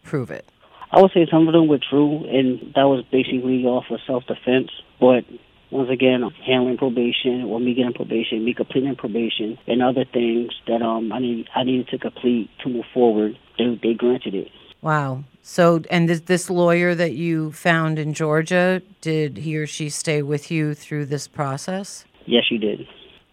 prove 0.03 0.31
it. 0.31 0.47
I 0.93 1.01
would 1.01 1.11
say 1.13 1.27
some 1.31 1.49
of 1.49 1.53
them 1.53 1.69
were 1.69 1.79
true, 1.79 2.25
and 2.27 2.73
that 2.75 2.85
was 2.85 3.05
basically 3.11 3.65
off 3.65 3.85
of 3.91 3.99
self-defense. 4.07 4.71
But 5.01 5.25
once 5.71 5.91
again, 5.91 6.23
handling 6.47 6.79
probation 6.79 7.43
or 7.43 7.59
me 7.59 7.75
getting 7.75 7.93
probation, 7.93 8.45
me 8.45 8.55
completing 8.55 8.95
probation, 8.97 9.59
and 9.67 9.83
other 9.83 10.05
things 10.05 10.53
that 10.67 10.83
um 10.83 11.13
I 11.13 11.19
need 11.19 11.49
I 11.55 11.65
needed 11.65 11.89
to 11.89 11.99
complete 11.99 12.51
to 12.63 12.69
move 12.69 12.85
forward, 12.95 13.39
they 13.59 13.79
they 13.83 13.95
granted 13.95 14.35
it. 14.35 14.49
Wow. 14.83 15.25
So, 15.43 15.83
and 15.91 16.09
this, 16.09 16.21
this 16.21 16.51
lawyer 16.51 16.95
that 16.95 17.13
you 17.13 17.51
found 17.53 17.99
in 17.99 18.15
Georgia, 18.15 18.83
did 19.01 19.39
he 19.39 19.57
or 19.57 19.67
she 19.67 19.89
stay 19.89 20.23
with 20.23 20.51
you 20.51 20.75
through 20.75 21.07
this 21.07 21.27
process? 21.27 22.05
Yes, 22.27 22.45
you 22.51 22.59
did. 22.59 22.87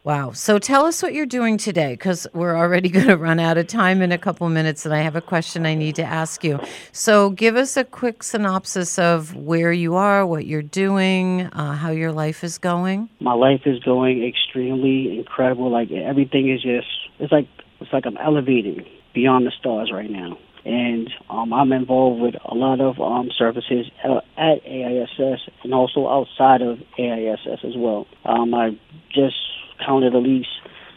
Wow. 0.05 0.33
So 0.33 0.59
tell 0.59 0.85
us 0.85 1.01
what 1.01 1.13
you're 1.13 1.25
doing 1.25 1.57
today 1.57 1.93
because 1.93 2.27
we're 2.33 2.57
already 2.57 2.89
going 2.97 3.07
to 3.07 3.15
run 3.15 3.39
out 3.39 3.57
of 3.57 3.67
time 3.67 4.01
in 4.01 4.11
a 4.11 4.17
couple 4.17 4.49
minutes 4.49 4.85
and 4.85 4.93
I 4.93 4.99
have 4.99 5.15
a 5.15 5.21
question 5.21 5.65
I 5.65 5.75
need 5.75 5.95
to 5.95 6.03
ask 6.03 6.43
you. 6.43 6.59
So 6.91 7.29
give 7.29 7.55
us 7.55 7.77
a 7.77 7.85
quick 7.85 8.21
synopsis 8.21 8.99
of 8.99 9.33
where 9.33 9.71
you 9.71 9.95
are, 9.95 10.25
what 10.25 10.45
you're 10.45 10.61
doing, 10.61 11.43
uh, 11.53 11.73
how 11.75 11.91
your 11.91 12.11
life 12.11 12.43
is 12.43 12.57
going. 12.57 13.09
My 13.21 13.33
life 13.33 13.61
is 13.65 13.79
going 13.79 14.25
extremely 14.25 15.17
incredible. 15.17 15.71
Like 15.71 15.89
everything 15.91 16.49
is 16.49 16.61
just 16.61 16.87
it's 17.19 17.31
like 17.31 17.47
it's 17.79 17.93
like 17.93 18.05
I'm 18.05 18.17
elevating 18.17 18.85
beyond 19.13 19.45
the 19.45 19.51
stars 19.57 19.89
right 19.93 20.09
now. 20.09 20.37
And 20.65 21.09
um, 21.29 21.53
I'm 21.53 21.71
involved 21.73 22.21
with 22.21 22.35
a 22.45 22.55
lot 22.55 22.79
of 22.79 22.99
um, 22.99 23.29
services 23.37 23.89
uh, 24.03 24.21
at 24.37 24.65
AISS 24.65 25.49
and 25.63 25.73
also 25.73 26.07
outside 26.07 26.61
of 26.61 26.79
AISS 26.97 27.63
as 27.63 27.75
well. 27.75 28.07
Um, 28.23 28.53
I 28.53 28.77
just 29.13 29.35
counted 29.85 30.15
at 30.15 30.23
least 30.23 30.49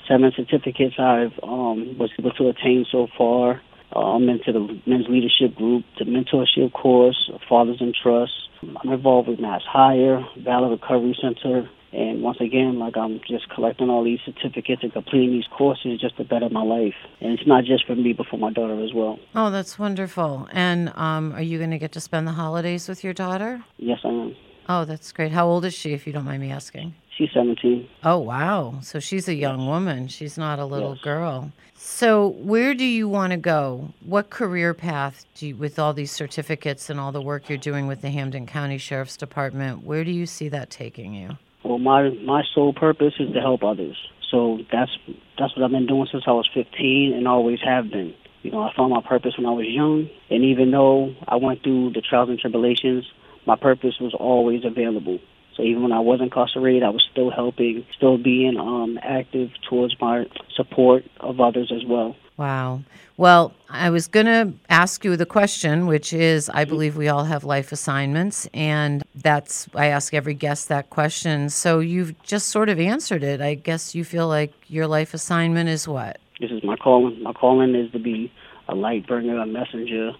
seven 0.08 0.32
certificates 0.36 0.94
I've 0.98 1.32
um, 1.42 1.98
was 1.98 2.10
able 2.18 2.32
to 2.32 2.48
attain 2.48 2.86
so 2.90 3.08
far. 3.16 3.60
I'm 3.94 4.28
into 4.28 4.52
the 4.52 4.80
men's 4.86 5.06
leadership 5.08 5.56
group, 5.56 5.84
the 5.98 6.04
mentorship 6.04 6.72
course, 6.72 7.30
Fathers 7.48 7.78
in 7.80 7.92
Trust. 8.00 8.32
I'm 8.62 8.92
involved 8.92 9.28
with 9.28 9.38
MassHire, 9.38 10.24
Valor 10.42 10.70
Recovery 10.70 11.16
Center, 11.20 11.68
and 11.92 12.22
once 12.22 12.38
again, 12.40 12.78
like 12.78 12.96
I'm 12.96 13.20
just 13.28 13.48
collecting 13.54 13.88
all 13.88 14.04
these 14.04 14.18
certificates 14.24 14.82
and 14.82 14.92
completing 14.92 15.30
these 15.30 15.46
courses 15.56 16.00
just 16.00 16.16
to 16.16 16.24
better 16.24 16.48
my 16.50 16.62
life. 16.62 16.94
And 17.20 17.32
it's 17.32 17.46
not 17.46 17.64
just 17.64 17.86
for 17.86 17.94
me, 17.94 18.12
but 18.12 18.26
for 18.26 18.38
my 18.38 18.52
daughter 18.52 18.84
as 18.84 18.92
well. 18.92 19.18
Oh, 19.34 19.50
that's 19.50 19.78
wonderful. 19.78 20.48
And 20.52 20.92
um, 20.96 21.32
are 21.32 21.42
you 21.42 21.58
going 21.58 21.70
to 21.70 21.78
get 21.78 21.92
to 21.92 22.00
spend 22.00 22.26
the 22.26 22.32
holidays 22.32 22.88
with 22.88 23.02
your 23.04 23.14
daughter? 23.14 23.62
Yes, 23.78 24.00
I 24.04 24.08
am. 24.08 24.36
Oh, 24.68 24.84
that's 24.84 25.12
great. 25.12 25.32
How 25.32 25.46
old 25.46 25.64
is 25.64 25.74
she, 25.74 25.92
if 25.92 26.06
you 26.06 26.12
don't 26.12 26.24
mind 26.24 26.42
me 26.42 26.50
asking? 26.50 26.94
She's 27.16 27.30
17. 27.32 27.88
Oh, 28.04 28.18
wow. 28.18 28.74
So 28.82 29.00
she's 29.00 29.26
a 29.26 29.34
young 29.34 29.66
woman. 29.66 30.06
She's 30.08 30.36
not 30.36 30.58
a 30.58 30.66
little 30.66 30.94
Yes. 30.94 31.00
girl. 31.02 31.50
So, 31.74 32.28
where 32.28 32.74
do 32.74 32.84
you 32.84 33.08
want 33.08 33.30
to 33.30 33.36
go? 33.38 33.90
What 34.04 34.28
career 34.28 34.74
path 34.74 35.24
do 35.34 35.48
you, 35.48 35.56
with 35.56 35.78
all 35.78 35.92
these 35.94 36.10
certificates 36.10 36.90
and 36.90 37.00
all 37.00 37.12
the 37.12 37.22
work 37.22 37.48
you're 37.48 37.58
doing 37.58 37.86
with 37.86 38.02
the 38.02 38.10
Hampden 38.10 38.46
County 38.46 38.76
Sheriff's 38.76 39.16
Department, 39.16 39.84
where 39.84 40.04
do 40.04 40.10
you 40.10 40.26
see 40.26 40.48
that 40.50 40.68
taking 40.68 41.14
you? 41.14 41.38
Well, 41.64 41.78
my 41.78 42.10
my 42.24 42.42
sole 42.54 42.72
purpose 42.72 43.14
is 43.18 43.32
to 43.32 43.40
help 43.40 43.62
others. 43.64 43.96
So 44.30 44.58
that's 44.70 44.90
that's 45.38 45.56
what 45.56 45.64
I've 45.64 45.70
been 45.70 45.86
doing 45.86 46.06
since 46.10 46.24
I 46.26 46.32
was 46.32 46.48
15 46.52 47.12
and 47.14 47.26
always 47.28 47.60
have 47.64 47.90
been. 47.90 48.14
You 48.42 48.50
know, 48.52 48.62
I 48.62 48.72
found 48.76 48.90
my 48.92 49.00
purpose 49.00 49.34
when 49.36 49.46
I 49.46 49.52
was 49.52 49.66
young, 49.66 50.08
and 50.30 50.44
even 50.44 50.70
though 50.70 51.14
I 51.26 51.36
went 51.36 51.62
through 51.62 51.92
the 51.92 52.00
trials 52.00 52.28
and 52.28 52.38
tribulations, 52.38 53.04
my 53.46 53.56
purpose 53.56 53.94
was 54.00 54.14
always 54.14 54.64
available. 54.64 55.18
So 55.56 55.62
even 55.62 55.82
when 55.82 55.92
I 55.92 56.00
was 56.00 56.20
incarcerated, 56.20 56.82
I 56.82 56.90
was 56.90 57.06
still 57.10 57.30
helping, 57.30 57.86
still 57.96 58.18
being 58.18 58.58
um, 58.58 58.98
active 59.02 59.50
towards 59.68 59.96
my 60.00 60.26
support 60.54 61.04
of 61.20 61.40
others 61.40 61.72
as 61.74 61.84
well. 61.86 62.14
Wow. 62.36 62.82
Well, 63.16 63.54
I 63.70 63.88
was 63.88 64.08
going 64.08 64.26
to 64.26 64.52
ask 64.68 65.02
you 65.02 65.16
the 65.16 65.24
question, 65.24 65.86
which 65.86 66.12
is 66.12 66.50
I 66.50 66.66
believe 66.66 66.94
we 66.94 67.08
all 67.08 67.24
have 67.24 67.44
life 67.44 67.72
assignments, 67.72 68.46
and 68.52 69.02
that's, 69.14 69.66
I 69.74 69.86
ask 69.86 70.12
every 70.12 70.34
guest 70.34 70.68
that 70.68 70.90
question. 70.90 71.48
So 71.48 71.78
you've 71.78 72.20
just 72.22 72.48
sort 72.48 72.68
of 72.68 72.78
answered 72.78 73.22
it. 73.22 73.40
I 73.40 73.54
guess 73.54 73.94
you 73.94 74.04
feel 74.04 74.28
like 74.28 74.52
your 74.68 74.86
life 74.86 75.14
assignment 75.14 75.70
is 75.70 75.88
what? 75.88 76.18
This 76.38 76.50
is 76.50 76.62
my 76.62 76.76
calling. 76.76 77.22
My 77.22 77.32
calling 77.32 77.74
is 77.74 77.90
to 77.92 77.98
be 77.98 78.30
a 78.68 78.74
light 78.74 79.06
bringer, 79.06 79.38
a 79.40 79.46
messenger, 79.46 80.12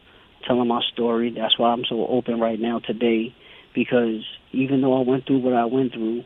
telling 0.47 0.69
my 0.69 0.81
story. 0.91 1.31
That's 1.37 1.59
why 1.59 1.73
I'm 1.73 1.85
so 1.85 2.07
open 2.07 2.41
right 2.41 2.59
now 2.59 2.79
today, 2.79 3.35
because 3.77 4.25
even 4.51 4.81
though 4.81 4.99
I 4.99 5.05
went 5.09 5.27
through 5.27 5.39
what 5.39 5.53
I 5.53 5.67
went 5.67 5.93
through, 5.93 6.25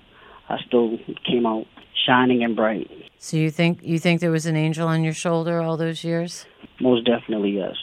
I 0.48 0.56
still 0.66 0.96
came 1.26 1.44
out 1.44 1.66
shining 2.06 2.42
and 2.42 2.56
bright. 2.56 2.88
So 3.18 3.36
you 3.36 3.50
think 3.50 3.80
you 3.82 3.98
think 3.98 4.22
there 4.22 4.30
was 4.30 4.46
an 4.46 4.56
angel 4.56 4.88
on 4.88 5.04
your 5.04 5.12
shoulder 5.12 5.60
all 5.60 5.76
those 5.76 6.02
years? 6.02 6.46
Most 6.80 7.04
definitely, 7.04 7.50
yes. 7.50 7.74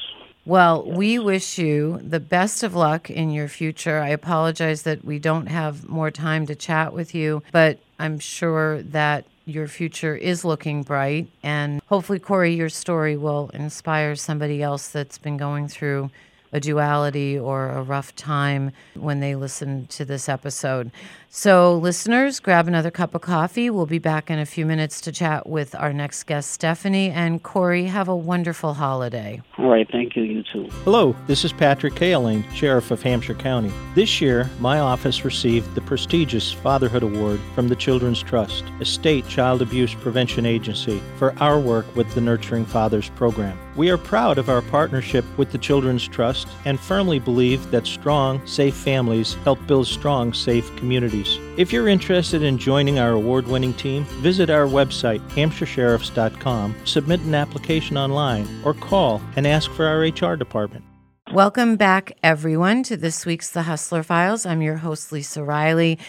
Well, 0.45 0.89
we 0.89 1.19
wish 1.19 1.59
you 1.59 1.99
the 2.01 2.21
best 2.21 2.63
of 2.63 2.73
luck 2.73 3.09
in 3.09 3.31
your 3.31 3.49
future. 3.49 3.99
I 3.99 4.09
apologize 4.09 4.83
that 4.83 5.03
we 5.03 5.19
don't 5.19 5.47
have 5.47 5.87
more 5.87 6.09
time 6.09 6.45
to 6.45 6.55
chat 6.55 6.93
with 6.93 7.13
you, 7.13 7.43
but 7.51 7.79
I'm 7.99 8.17
sure 8.17 8.81
that 8.83 9.25
your 9.43 9.67
future 9.67 10.15
is 10.15 10.45
looking 10.45 10.83
bright. 10.83 11.29
And 11.43 11.81
hopefully, 11.87 12.19
Corey, 12.19 12.55
your 12.55 12.69
story 12.69 13.17
will 13.17 13.49
inspire 13.53 14.15
somebody 14.15 14.63
else 14.63 14.87
that's 14.87 15.17
been 15.17 15.35
going 15.35 15.67
through 15.67 16.11
a 16.57 16.59
duality 16.59 17.39
or 17.39 17.69
a 17.69 17.81
rough 17.81 18.13
time 18.15 18.71
when 18.95 19.21
they 19.21 19.35
listen 19.35 19.87
to 19.87 20.03
this 20.03 20.27
episode. 20.27 20.91
So, 21.29 21.77
listeners, 21.77 22.39
grab 22.39 22.67
another 22.67 22.89
cup 22.89 23.13
of 23.13 23.21
coffee. 23.21 23.69
We'll 23.69 23.85
be 23.85 23.99
back 23.99 24.31
in 24.31 24.39
a 24.39 24.45
few 24.45 24.65
minutes 24.65 25.01
to 25.01 25.11
chat 25.11 25.47
with 25.47 25.75
our 25.75 25.93
next 25.93 26.23
guest, 26.23 26.51
Stephanie. 26.51 27.11
And 27.11 27.43
Corey, 27.43 27.85
have 27.85 28.07
a 28.07 28.15
wonderful 28.15 28.73
holiday. 28.73 29.41
All 29.57 29.69
right, 29.69 29.87
thank 29.91 30.15
you. 30.15 30.23
You 30.23 30.43
too. 30.43 30.67
Hello, 30.83 31.15
this 31.27 31.45
is 31.45 31.53
Patrick 31.53 31.93
Cahillane, 31.93 32.49
Sheriff 32.53 32.91
of 32.91 33.03
Hampshire 33.03 33.35
County. 33.35 33.71
This 33.93 34.19
year, 34.19 34.49
my 34.59 34.79
office 34.79 35.23
received 35.23 35.75
the 35.75 35.81
prestigious 35.81 36.51
Fatherhood 36.51 37.03
Award 37.03 37.39
from 37.53 37.67
the 37.67 37.75
Children's 37.75 38.23
Trust, 38.23 38.63
a 38.79 38.85
state 38.85 39.27
child 39.27 39.61
abuse 39.61 39.93
prevention 39.93 40.45
agency, 40.45 41.01
for 41.17 41.37
our 41.39 41.59
work 41.59 41.93
with 41.95 42.11
the 42.15 42.21
Nurturing 42.21 42.65
Fathers 42.65 43.09
program. 43.09 43.59
We 43.77 43.91
are 43.91 43.97
proud 43.97 44.39
of 44.39 44.49
our 44.49 44.63
partnership 44.63 45.23
with 45.37 45.51
the 45.51 45.59
Children's 45.59 46.07
Trust 46.07 46.47
and 46.65 46.79
firmly 46.79 47.19
believe 47.19 47.69
that 47.69 47.85
strong, 47.85 48.45
safe 48.47 48.73
families 48.73 49.35
help 49.43 49.59
build 49.67 49.85
strong, 49.85 50.33
safe 50.33 50.75
communities. 50.77 51.37
If 51.57 51.71
you're 51.71 51.87
interested 51.87 52.41
in 52.41 52.57
joining 52.57 52.97
our 52.97 53.11
award 53.11 53.47
winning 53.47 53.75
team, 53.75 54.05
visit 54.23 54.49
our 54.49 54.65
website, 54.65 55.19
hampshiresheriffs.com, 55.29 56.75
submit 56.85 57.19
an 57.19 57.35
application 57.35 57.99
online, 57.99 58.47
or 58.65 58.73
call 58.73 59.21
and 59.35 59.45
ask 59.45 59.69
for 59.69 59.85
our 59.85 59.99
HR 59.99 60.35
department. 60.35 60.83
Welcome 61.31 61.75
back, 61.75 62.13
everyone, 62.23 62.81
to 62.83 62.97
this 62.97 63.25
week's 63.25 63.51
The 63.51 63.63
Hustler 63.63 64.01
Files. 64.01 64.45
I'm 64.45 64.61
your 64.61 64.77
host, 64.77 65.11
Lisa 65.11 65.43
Riley. 65.43 65.99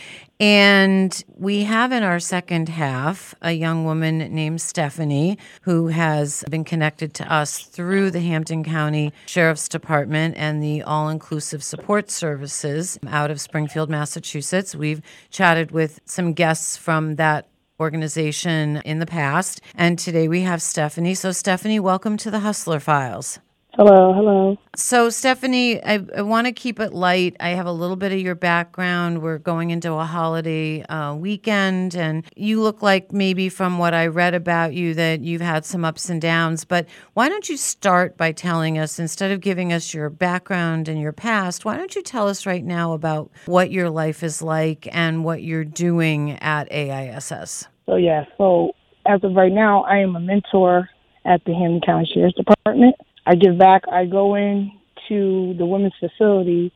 And 0.40 1.24
we 1.36 1.64
have 1.64 1.90
in 1.90 2.04
our 2.04 2.20
second 2.20 2.68
half 2.68 3.34
a 3.42 3.50
young 3.50 3.84
woman 3.84 4.18
named 4.18 4.60
Stephanie 4.60 5.36
who 5.62 5.88
has 5.88 6.44
been 6.48 6.62
connected 6.62 7.12
to 7.14 7.32
us 7.32 7.58
through 7.58 8.12
the 8.12 8.20
Hampden 8.20 8.62
County 8.62 9.12
Sheriff's 9.26 9.68
Department 9.68 10.36
and 10.36 10.62
the 10.62 10.82
All 10.82 11.08
Inclusive 11.08 11.64
Support 11.64 12.08
Services 12.08 13.00
out 13.08 13.32
of 13.32 13.40
Springfield, 13.40 13.90
Massachusetts. 13.90 14.76
We've 14.76 15.02
chatted 15.30 15.72
with 15.72 15.98
some 16.04 16.34
guests 16.34 16.76
from 16.76 17.16
that 17.16 17.48
organization 17.80 18.80
in 18.84 19.00
the 19.00 19.06
past. 19.06 19.60
And 19.74 19.98
today 19.98 20.28
we 20.28 20.42
have 20.42 20.62
Stephanie. 20.62 21.14
So, 21.14 21.32
Stephanie, 21.32 21.80
welcome 21.80 22.16
to 22.18 22.30
the 22.30 22.40
Hustler 22.40 22.78
Files. 22.78 23.40
Hello, 23.78 24.12
hello. 24.12 24.58
So, 24.74 25.08
Stephanie, 25.08 25.80
I, 25.84 26.04
I 26.16 26.22
want 26.22 26.48
to 26.48 26.52
keep 26.52 26.80
it 26.80 26.92
light. 26.92 27.36
I 27.38 27.50
have 27.50 27.66
a 27.66 27.70
little 27.70 27.94
bit 27.94 28.10
of 28.10 28.18
your 28.18 28.34
background. 28.34 29.22
We're 29.22 29.38
going 29.38 29.70
into 29.70 29.92
a 29.92 30.04
holiday 30.04 30.82
uh, 30.82 31.14
weekend, 31.14 31.94
and 31.94 32.24
you 32.34 32.60
look 32.60 32.82
like 32.82 33.12
maybe 33.12 33.48
from 33.48 33.78
what 33.78 33.94
I 33.94 34.08
read 34.08 34.34
about 34.34 34.74
you 34.74 34.94
that 34.94 35.20
you've 35.20 35.42
had 35.42 35.64
some 35.64 35.84
ups 35.84 36.10
and 36.10 36.20
downs. 36.20 36.64
But 36.64 36.88
why 37.14 37.28
don't 37.28 37.48
you 37.48 37.56
start 37.56 38.16
by 38.16 38.32
telling 38.32 38.78
us, 38.78 38.98
instead 38.98 39.30
of 39.30 39.40
giving 39.40 39.72
us 39.72 39.94
your 39.94 40.10
background 40.10 40.88
and 40.88 41.00
your 41.00 41.12
past, 41.12 41.64
why 41.64 41.76
don't 41.76 41.94
you 41.94 42.02
tell 42.02 42.26
us 42.26 42.46
right 42.46 42.64
now 42.64 42.94
about 42.94 43.30
what 43.46 43.70
your 43.70 43.90
life 43.90 44.24
is 44.24 44.42
like 44.42 44.88
and 44.90 45.24
what 45.24 45.44
you're 45.44 45.64
doing 45.64 46.32
at 46.40 46.66
AISS? 46.72 47.68
So, 47.86 47.94
yeah, 47.94 48.24
so 48.38 48.72
as 49.06 49.22
of 49.22 49.36
right 49.36 49.52
now, 49.52 49.84
I 49.84 49.98
am 49.98 50.16
a 50.16 50.20
mentor 50.20 50.88
at 51.24 51.44
the 51.44 51.54
Hampden 51.54 51.80
County 51.80 52.10
Sheriff's 52.12 52.34
Department. 52.34 52.96
I 53.28 53.34
give 53.34 53.58
back. 53.58 53.82
I 53.92 54.06
go 54.06 54.36
in 54.36 54.72
to 55.10 55.54
the 55.58 55.66
women's 55.66 55.92
facility 56.00 56.72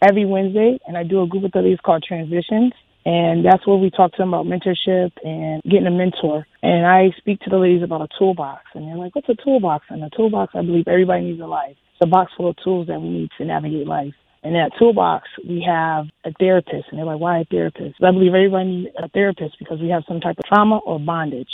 every 0.00 0.24
Wednesday, 0.24 0.78
and 0.86 0.96
I 0.96 1.02
do 1.02 1.20
a 1.20 1.26
group 1.26 1.42
of 1.42 1.50
the 1.50 1.62
ladies 1.62 1.80
called 1.84 2.04
Transitions. 2.06 2.72
And 3.04 3.44
that's 3.44 3.66
where 3.66 3.76
we 3.76 3.90
talk 3.90 4.12
to 4.12 4.18
them 4.18 4.32
about 4.32 4.46
mentorship 4.46 5.12
and 5.24 5.62
getting 5.64 5.86
a 5.88 5.90
mentor. 5.90 6.46
And 6.62 6.86
I 6.86 7.10
speak 7.18 7.40
to 7.40 7.50
the 7.50 7.58
ladies 7.58 7.82
about 7.82 8.02
a 8.02 8.08
toolbox. 8.18 8.62
And 8.74 8.86
they're 8.86 8.96
like, 8.96 9.16
what's 9.16 9.28
a 9.28 9.34
toolbox? 9.34 9.86
And 9.90 10.04
a 10.04 10.10
toolbox, 10.10 10.54
I 10.54 10.62
believe 10.62 10.86
everybody 10.86 11.24
needs 11.24 11.40
in 11.40 11.48
life. 11.48 11.76
It's 11.92 12.02
a 12.02 12.06
box 12.06 12.32
full 12.36 12.50
of 12.50 12.56
tools 12.62 12.86
that 12.86 13.00
we 13.00 13.08
need 13.08 13.30
to 13.38 13.44
navigate 13.44 13.88
life. 13.88 14.14
In 14.44 14.52
that 14.52 14.72
toolbox, 14.78 15.28
we 15.48 15.64
have 15.66 16.06
a 16.24 16.32
therapist. 16.38 16.86
And 16.90 16.98
they're 16.98 17.06
like, 17.06 17.20
why 17.20 17.40
a 17.40 17.44
therapist? 17.44 17.96
I 18.00 18.12
believe 18.12 18.34
everybody 18.34 18.64
needs 18.68 18.94
a 18.96 19.08
therapist 19.08 19.56
because 19.58 19.80
we 19.80 19.88
have 19.88 20.04
some 20.06 20.20
type 20.20 20.38
of 20.38 20.44
trauma 20.44 20.78
or 20.78 21.00
bondage 21.00 21.50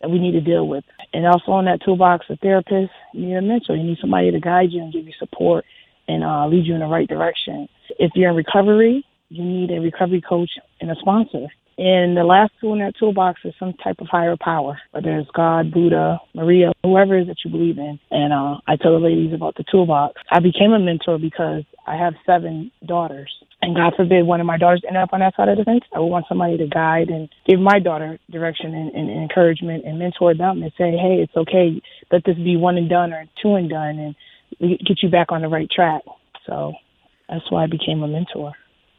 that 0.00 0.10
we 0.10 0.18
need 0.18 0.32
to 0.32 0.40
deal 0.40 0.66
with. 0.66 0.84
And 1.12 1.26
also 1.26 1.58
in 1.58 1.66
that 1.66 1.80
toolbox, 1.84 2.26
a 2.30 2.36
therapist, 2.36 2.92
you 3.12 3.26
need 3.26 3.34
a 3.36 3.42
mentor. 3.42 3.76
You 3.76 3.84
need 3.84 3.98
somebody 4.00 4.30
to 4.30 4.40
guide 4.40 4.72
you 4.72 4.82
and 4.82 4.92
give 4.92 5.06
you 5.06 5.12
support 5.18 5.64
and 6.08 6.24
uh, 6.24 6.46
lead 6.46 6.66
you 6.66 6.74
in 6.74 6.80
the 6.80 6.86
right 6.86 7.08
direction. 7.08 7.68
If 7.98 8.12
you're 8.14 8.30
in 8.30 8.36
recovery, 8.36 9.04
you 9.28 9.44
need 9.44 9.70
a 9.70 9.80
recovery 9.80 10.20
coach 10.20 10.50
and 10.80 10.90
a 10.90 10.96
sponsor. 10.96 11.46
And 11.80 12.14
the 12.14 12.24
last 12.24 12.52
tool 12.60 12.74
in 12.74 12.80
that 12.80 12.92
toolbox 12.98 13.40
is 13.42 13.54
some 13.58 13.72
type 13.72 13.96
of 14.00 14.06
higher 14.06 14.36
power, 14.38 14.78
whether 14.90 15.16
it's 15.16 15.30
God, 15.30 15.72
Buddha, 15.72 16.20
Maria, 16.34 16.72
whoever 16.82 17.16
it 17.16 17.22
is 17.22 17.28
that 17.28 17.38
you 17.42 17.50
believe 17.50 17.78
in. 17.78 17.98
And 18.10 18.34
uh, 18.34 18.60
I 18.68 18.76
tell 18.76 18.92
the 18.92 19.06
ladies 19.06 19.32
about 19.32 19.54
the 19.54 19.64
toolbox. 19.72 20.20
I 20.30 20.40
became 20.40 20.72
a 20.72 20.78
mentor 20.78 21.18
because 21.18 21.62
I 21.86 21.96
have 21.96 22.12
seven 22.26 22.70
daughters. 22.84 23.32
And 23.62 23.74
God 23.74 23.94
forbid 23.96 24.26
one 24.26 24.42
of 24.42 24.46
my 24.46 24.58
daughters 24.58 24.82
end 24.86 24.98
up 24.98 25.14
on 25.14 25.20
that 25.20 25.34
side 25.36 25.48
of 25.48 25.56
the 25.56 25.64
fence. 25.64 25.84
I 25.94 26.00
would 26.00 26.12
want 26.12 26.26
somebody 26.28 26.58
to 26.58 26.66
guide 26.66 27.08
and 27.08 27.30
give 27.48 27.58
my 27.58 27.78
daughter 27.78 28.18
direction 28.30 28.74
and, 28.74 28.92
and, 28.92 29.08
and 29.08 29.22
encouragement 29.22 29.86
and 29.86 29.98
mentor 29.98 30.34
them 30.34 30.62
and 30.62 30.72
say, 30.76 30.90
hey, 30.90 31.24
it's 31.24 31.34
okay. 31.34 31.80
Let 32.12 32.24
this 32.26 32.36
be 32.36 32.58
one 32.58 32.76
and 32.76 32.90
done 32.90 33.14
or 33.14 33.24
two 33.42 33.54
and 33.54 33.70
done 33.70 34.14
and 34.60 34.78
get 34.86 35.02
you 35.02 35.08
back 35.08 35.32
on 35.32 35.40
the 35.40 35.48
right 35.48 35.70
track. 35.70 36.02
So 36.46 36.74
that's 37.26 37.50
why 37.50 37.64
I 37.64 37.68
became 37.68 38.02
a 38.02 38.08
mentor. 38.08 38.52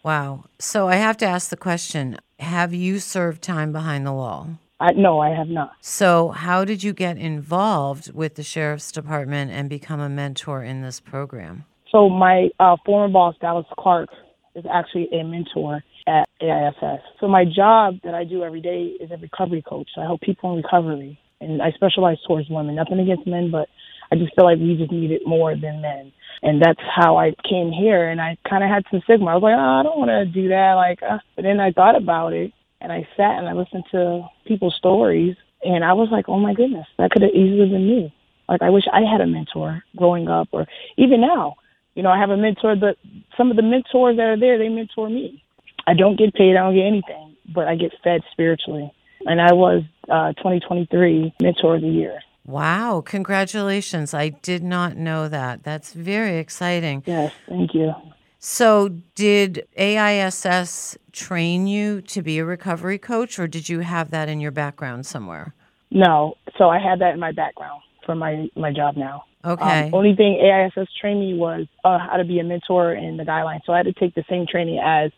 Wow. 0.03 0.45
So, 0.59 0.87
I 0.87 0.95
have 0.95 1.17
to 1.17 1.25
ask 1.25 1.49
the 1.49 1.57
question 1.57 2.17
Have 2.39 2.73
you 2.73 2.99
served 2.99 3.41
time 3.41 3.71
behind 3.71 4.05
the 4.05 4.13
wall? 4.13 4.57
I 4.79 4.93
no, 4.93 5.19
I 5.19 5.29
have 5.29 5.47
not. 5.47 5.73
So, 5.81 6.29
how 6.29 6.65
did 6.65 6.83
you 6.83 6.93
get 6.93 7.17
involved 7.17 8.13
with 8.13 8.35
the 8.35 8.43
sheriff's 8.43 8.91
department 8.91 9.51
and 9.51 9.69
become 9.69 9.99
a 9.99 10.09
mentor 10.09 10.63
in 10.63 10.81
this 10.81 10.99
program? 10.99 11.65
So 11.91 12.09
my 12.09 12.49
uh, 12.59 12.77
former 12.85 13.11
boss, 13.11 13.35
Dallas 13.41 13.65
Clark, 13.77 14.09
is 14.55 14.63
actually 14.71 15.09
a 15.11 15.23
mentor 15.23 15.83
at 16.07 16.27
AISS. 16.41 17.01
So 17.19 17.27
my 17.27 17.45
job 17.45 17.95
that 18.03 18.13
I 18.13 18.23
do 18.23 18.43
every 18.43 18.61
day 18.61 18.95
is 18.99 19.11
a 19.11 19.17
recovery 19.17 19.61
coach. 19.61 19.89
So 19.93 20.01
I 20.01 20.05
help 20.05 20.21
people 20.21 20.51
in 20.51 20.63
recovery, 20.63 21.19
and 21.41 21.61
I 21.61 21.71
specialize 21.71 22.17
towards 22.25 22.49
women. 22.49 22.75
Nothing 22.75 22.99
against 22.99 23.27
men, 23.27 23.51
but 23.51 23.67
I 24.11 24.15
just 24.15 24.35
feel 24.35 24.45
like 24.45 24.59
we 24.59 24.75
just 24.75 24.91
need 24.91 25.11
it 25.11 25.21
more 25.25 25.55
than 25.55 25.81
men. 25.81 26.11
And 26.43 26.61
that's 26.61 26.79
how 26.95 27.17
I 27.17 27.33
came 27.47 27.71
here. 27.71 28.09
And 28.09 28.19
I 28.19 28.37
kind 28.49 28.63
of 28.63 28.69
had 28.69 28.83
some 28.89 29.01
stigma. 29.03 29.31
I 29.31 29.35
was 29.35 29.43
like, 29.43 29.55
oh, 29.55 29.79
I 29.79 29.83
don't 29.83 29.99
want 29.99 30.09
to 30.09 30.25
do 30.25 30.49
that. 30.49 30.73
Like, 30.73 30.99
uh. 31.03 31.19
but 31.35 31.43
then 31.43 31.59
I 31.59 31.71
thought 31.71 31.95
about 31.95 32.33
it, 32.33 32.51
and 32.81 32.91
I 32.91 33.07
sat 33.15 33.37
and 33.37 33.47
I 33.47 33.53
listened 33.53 33.83
to 33.91 34.27
people's 34.45 34.75
stories, 34.75 35.35
and 35.63 35.85
I 35.85 35.93
was 35.93 36.09
like, 36.11 36.25
oh 36.27 36.39
my 36.39 36.53
goodness, 36.53 36.87
that 36.97 37.11
could 37.11 37.21
have 37.21 37.31
easily 37.31 37.69
been 37.69 37.87
me. 37.87 38.13
Like, 38.49 38.63
I 38.63 38.69
wish 38.69 38.83
I 38.91 39.01
had 39.01 39.21
a 39.21 39.27
mentor 39.27 39.83
growing 39.95 40.27
up, 40.27 40.49
or 40.51 40.65
even 40.97 41.21
now. 41.21 41.55
You 41.95 42.03
know, 42.03 42.09
I 42.09 42.19
have 42.19 42.31
a 42.31 42.37
mentor, 42.37 42.75
but 42.75 42.97
some 43.37 43.51
of 43.51 43.57
the 43.57 43.63
mentors 43.63 44.17
that 44.17 44.23
are 44.25 44.39
there, 44.39 44.57
they 44.57 44.69
mentor 44.69 45.09
me. 45.09 45.43
I 45.87 45.93
don't 45.93 46.17
get 46.17 46.33
paid. 46.33 46.55
I 46.57 46.63
don't 46.63 46.75
get 46.75 46.85
anything. 46.85 47.35
but 47.53 47.67
I 47.67 47.75
get 47.75 47.91
fed 48.03 48.21
spiritually. 48.31 48.91
And 49.25 49.39
I 49.41 49.53
was 49.53 49.83
uh, 50.09 50.33
2023 50.33 51.33
Mentor 51.41 51.75
of 51.75 51.81
the 51.81 51.87
Year. 51.87 52.19
Wow, 52.45 53.01
congratulations. 53.05 54.13
I 54.13 54.29
did 54.29 54.63
not 54.63 54.97
know 54.97 55.27
that. 55.27 55.63
That's 55.63 55.93
very 55.93 56.37
exciting. 56.37 57.03
Yes, 57.05 57.31
thank 57.47 57.73
you. 57.73 57.93
So, 58.39 58.89
did 59.13 59.67
AISS 59.77 60.97
train 61.11 61.67
you 61.67 62.01
to 62.01 62.23
be 62.23 62.39
a 62.39 62.45
recovery 62.45 62.97
coach, 62.97 63.37
or 63.37 63.47
did 63.47 63.69
you 63.69 63.81
have 63.81 64.09
that 64.09 64.29
in 64.29 64.41
your 64.41 64.49
background 64.49 65.05
somewhere? 65.05 65.53
No, 65.91 66.35
so 66.57 66.69
I 66.69 66.79
had 66.79 66.99
that 66.99 67.13
in 67.13 67.19
my 67.19 67.31
background 67.31 67.81
for 68.05 68.15
my 68.15 68.47
my 68.55 68.73
job 68.73 68.97
now. 68.97 69.25
Okay. 69.45 69.87
Um, 69.87 69.93
only 69.93 70.15
thing 70.15 70.39
AISS 70.41 70.87
trained 70.99 71.19
me 71.19 71.33
was 71.35 71.67
uh, 71.83 71.99
how 71.99 72.17
to 72.17 72.23
be 72.23 72.39
a 72.39 72.43
mentor 72.43 72.93
and 72.93 73.19
the 73.19 73.23
guidelines. 73.23 73.61
So 73.65 73.73
I 73.73 73.77
had 73.77 73.85
to 73.85 73.93
take 73.93 74.15
the 74.15 74.23
same 74.29 74.45
training 74.47 74.79
as 74.83 75.11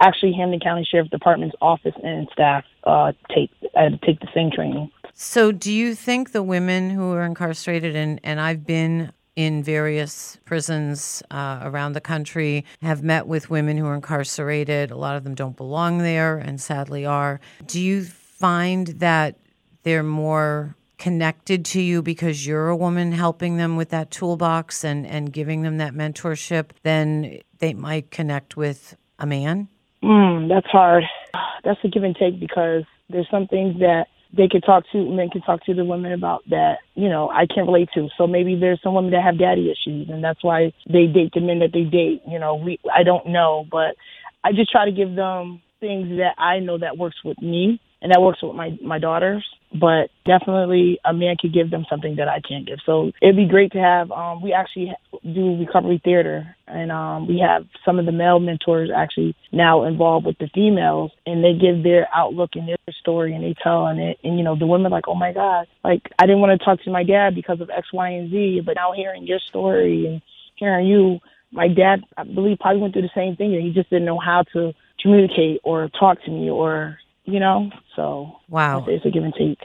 actually 0.00 0.32
Hampden 0.32 0.60
County 0.60 0.86
Sheriff 0.90 1.10
Department's 1.10 1.56
office 1.60 1.94
and 2.02 2.28
staff 2.32 2.64
uh, 2.84 3.12
take. 3.34 3.50
To 3.76 3.98
take 4.06 4.20
the 4.20 4.28
same 4.34 4.50
training. 4.50 4.90
So, 5.12 5.52
do 5.52 5.70
you 5.70 5.94
think 5.94 6.32
the 6.32 6.42
women 6.42 6.88
who 6.88 7.12
are 7.12 7.26
incarcerated, 7.26 7.94
and, 7.94 8.18
and 8.24 8.40
I've 8.40 8.66
been 8.66 9.12
in 9.36 9.62
various 9.62 10.38
prisons 10.46 11.22
uh, 11.30 11.60
around 11.62 11.92
the 11.92 12.00
country, 12.00 12.64
have 12.80 13.02
met 13.02 13.26
with 13.26 13.50
women 13.50 13.76
who 13.76 13.86
are 13.86 13.94
incarcerated. 13.94 14.90
A 14.90 14.96
lot 14.96 15.14
of 15.14 15.24
them 15.24 15.34
don't 15.34 15.56
belong 15.56 15.98
there 15.98 16.38
and 16.38 16.58
sadly 16.58 17.04
are. 17.04 17.38
Do 17.66 17.78
you 17.78 18.04
find 18.04 18.86
that 18.86 19.36
they're 19.82 20.02
more 20.02 20.74
connected 20.98 21.66
to 21.66 21.82
you 21.82 22.00
because 22.00 22.46
you're 22.46 22.68
a 22.68 22.76
woman 22.76 23.12
helping 23.12 23.58
them 23.58 23.76
with 23.76 23.90
that 23.90 24.10
toolbox 24.10 24.82
and, 24.82 25.06
and 25.06 25.30
giving 25.32 25.60
them 25.60 25.76
that 25.76 25.92
mentorship 25.92 26.70
than 26.82 27.38
they 27.58 27.74
might 27.74 28.10
connect 28.10 28.56
with 28.56 28.96
a 29.18 29.26
man? 29.26 29.68
Mm, 30.06 30.48
that's 30.48 30.68
hard. 30.68 31.04
That's 31.64 31.80
a 31.82 31.88
give 31.88 32.04
and 32.04 32.14
take 32.14 32.38
because 32.38 32.84
there's 33.10 33.28
some 33.28 33.48
things 33.48 33.80
that 33.80 34.06
they 34.32 34.46
could 34.48 34.62
talk 34.64 34.84
to 34.92 35.10
men 35.10 35.30
can 35.30 35.40
talk 35.42 35.64
to 35.64 35.74
the 35.74 35.84
women 35.84 36.12
about 36.12 36.42
that 36.50 36.76
you 36.94 37.08
know 37.08 37.28
I 37.28 37.46
can't 37.46 37.66
relate 37.66 37.88
to. 37.94 38.08
So 38.16 38.26
maybe 38.28 38.54
there's 38.54 38.80
some 38.84 38.94
women 38.94 39.10
that 39.10 39.24
have 39.24 39.38
daddy 39.38 39.68
issues, 39.68 40.08
and 40.08 40.22
that's 40.22 40.44
why 40.44 40.72
they 40.88 41.06
date 41.06 41.32
the 41.34 41.40
men 41.40 41.58
that 41.58 41.72
they 41.72 41.82
date. 41.82 42.22
You 42.28 42.38
know, 42.38 42.54
we 42.54 42.78
I 42.94 43.02
don't 43.02 43.26
know, 43.28 43.66
but 43.68 43.96
I 44.44 44.52
just 44.52 44.70
try 44.70 44.84
to 44.84 44.92
give 44.92 45.16
them 45.16 45.60
things 45.80 46.08
that 46.18 46.34
I 46.38 46.60
know 46.60 46.78
that 46.78 46.98
works 46.98 47.16
with 47.24 47.40
me 47.42 47.80
and 48.02 48.12
that 48.12 48.20
works 48.20 48.42
with 48.42 48.54
my 48.54 48.76
my 48.82 48.98
daughters 48.98 49.44
but 49.72 50.10
definitely 50.24 50.98
a 51.04 51.12
man 51.12 51.36
could 51.40 51.52
give 51.52 51.70
them 51.70 51.84
something 51.88 52.16
that 52.16 52.28
I 52.28 52.40
can't 52.40 52.66
give. 52.66 52.78
So 52.84 53.12
it'd 53.20 53.36
be 53.36 53.46
great 53.46 53.72
to 53.72 53.78
have. 53.78 54.10
Um, 54.10 54.42
we 54.42 54.52
actually 54.52 54.92
do 55.22 55.58
recovery 55.58 56.00
theater, 56.02 56.56
and 56.66 56.92
um, 56.92 57.26
we 57.26 57.38
have 57.40 57.66
some 57.84 57.98
of 57.98 58.06
the 58.06 58.12
male 58.12 58.38
mentors 58.38 58.90
actually 58.94 59.34
now 59.52 59.84
involved 59.84 60.26
with 60.26 60.38
the 60.38 60.48
females, 60.54 61.10
and 61.26 61.42
they 61.42 61.52
give 61.52 61.82
their 61.82 62.08
outlook 62.14 62.50
and 62.54 62.68
their 62.68 62.76
story, 63.00 63.34
and 63.34 63.44
they 63.44 63.54
tell 63.62 63.86
and 63.86 64.00
it, 64.00 64.18
and 64.22 64.38
you 64.38 64.44
know 64.44 64.56
the 64.56 64.66
women 64.66 64.92
like, 64.92 65.08
oh 65.08 65.14
my 65.14 65.32
god, 65.32 65.66
like 65.84 66.02
I 66.18 66.26
didn't 66.26 66.40
want 66.40 66.58
to 66.58 66.64
talk 66.64 66.82
to 66.82 66.90
my 66.90 67.04
dad 67.04 67.34
because 67.34 67.60
of 67.60 67.70
X, 67.70 67.92
Y, 67.92 68.08
and 68.10 68.30
Z, 68.30 68.62
but 68.64 68.76
now 68.76 68.92
hearing 68.92 69.26
your 69.26 69.40
story 69.40 70.06
and 70.06 70.22
hearing 70.56 70.86
you, 70.86 71.18
my 71.52 71.68
dad, 71.68 72.02
I 72.16 72.24
believe, 72.24 72.58
probably 72.60 72.80
went 72.80 72.94
through 72.94 73.02
the 73.02 73.10
same 73.14 73.36
thing, 73.36 73.54
and 73.54 73.62
he 73.62 73.72
just 73.72 73.90
didn't 73.90 74.06
know 74.06 74.18
how 74.18 74.44
to 74.52 74.72
communicate 75.00 75.60
or 75.64 75.88
talk 75.88 76.22
to 76.24 76.30
me 76.30 76.50
or 76.50 76.98
you 77.26 77.40
know. 77.40 77.70
So 77.94 78.32
wow, 78.48 78.84
it's 78.88 79.04
a 79.04 79.10
give 79.10 79.24
and 79.24 79.34
take. 79.34 79.60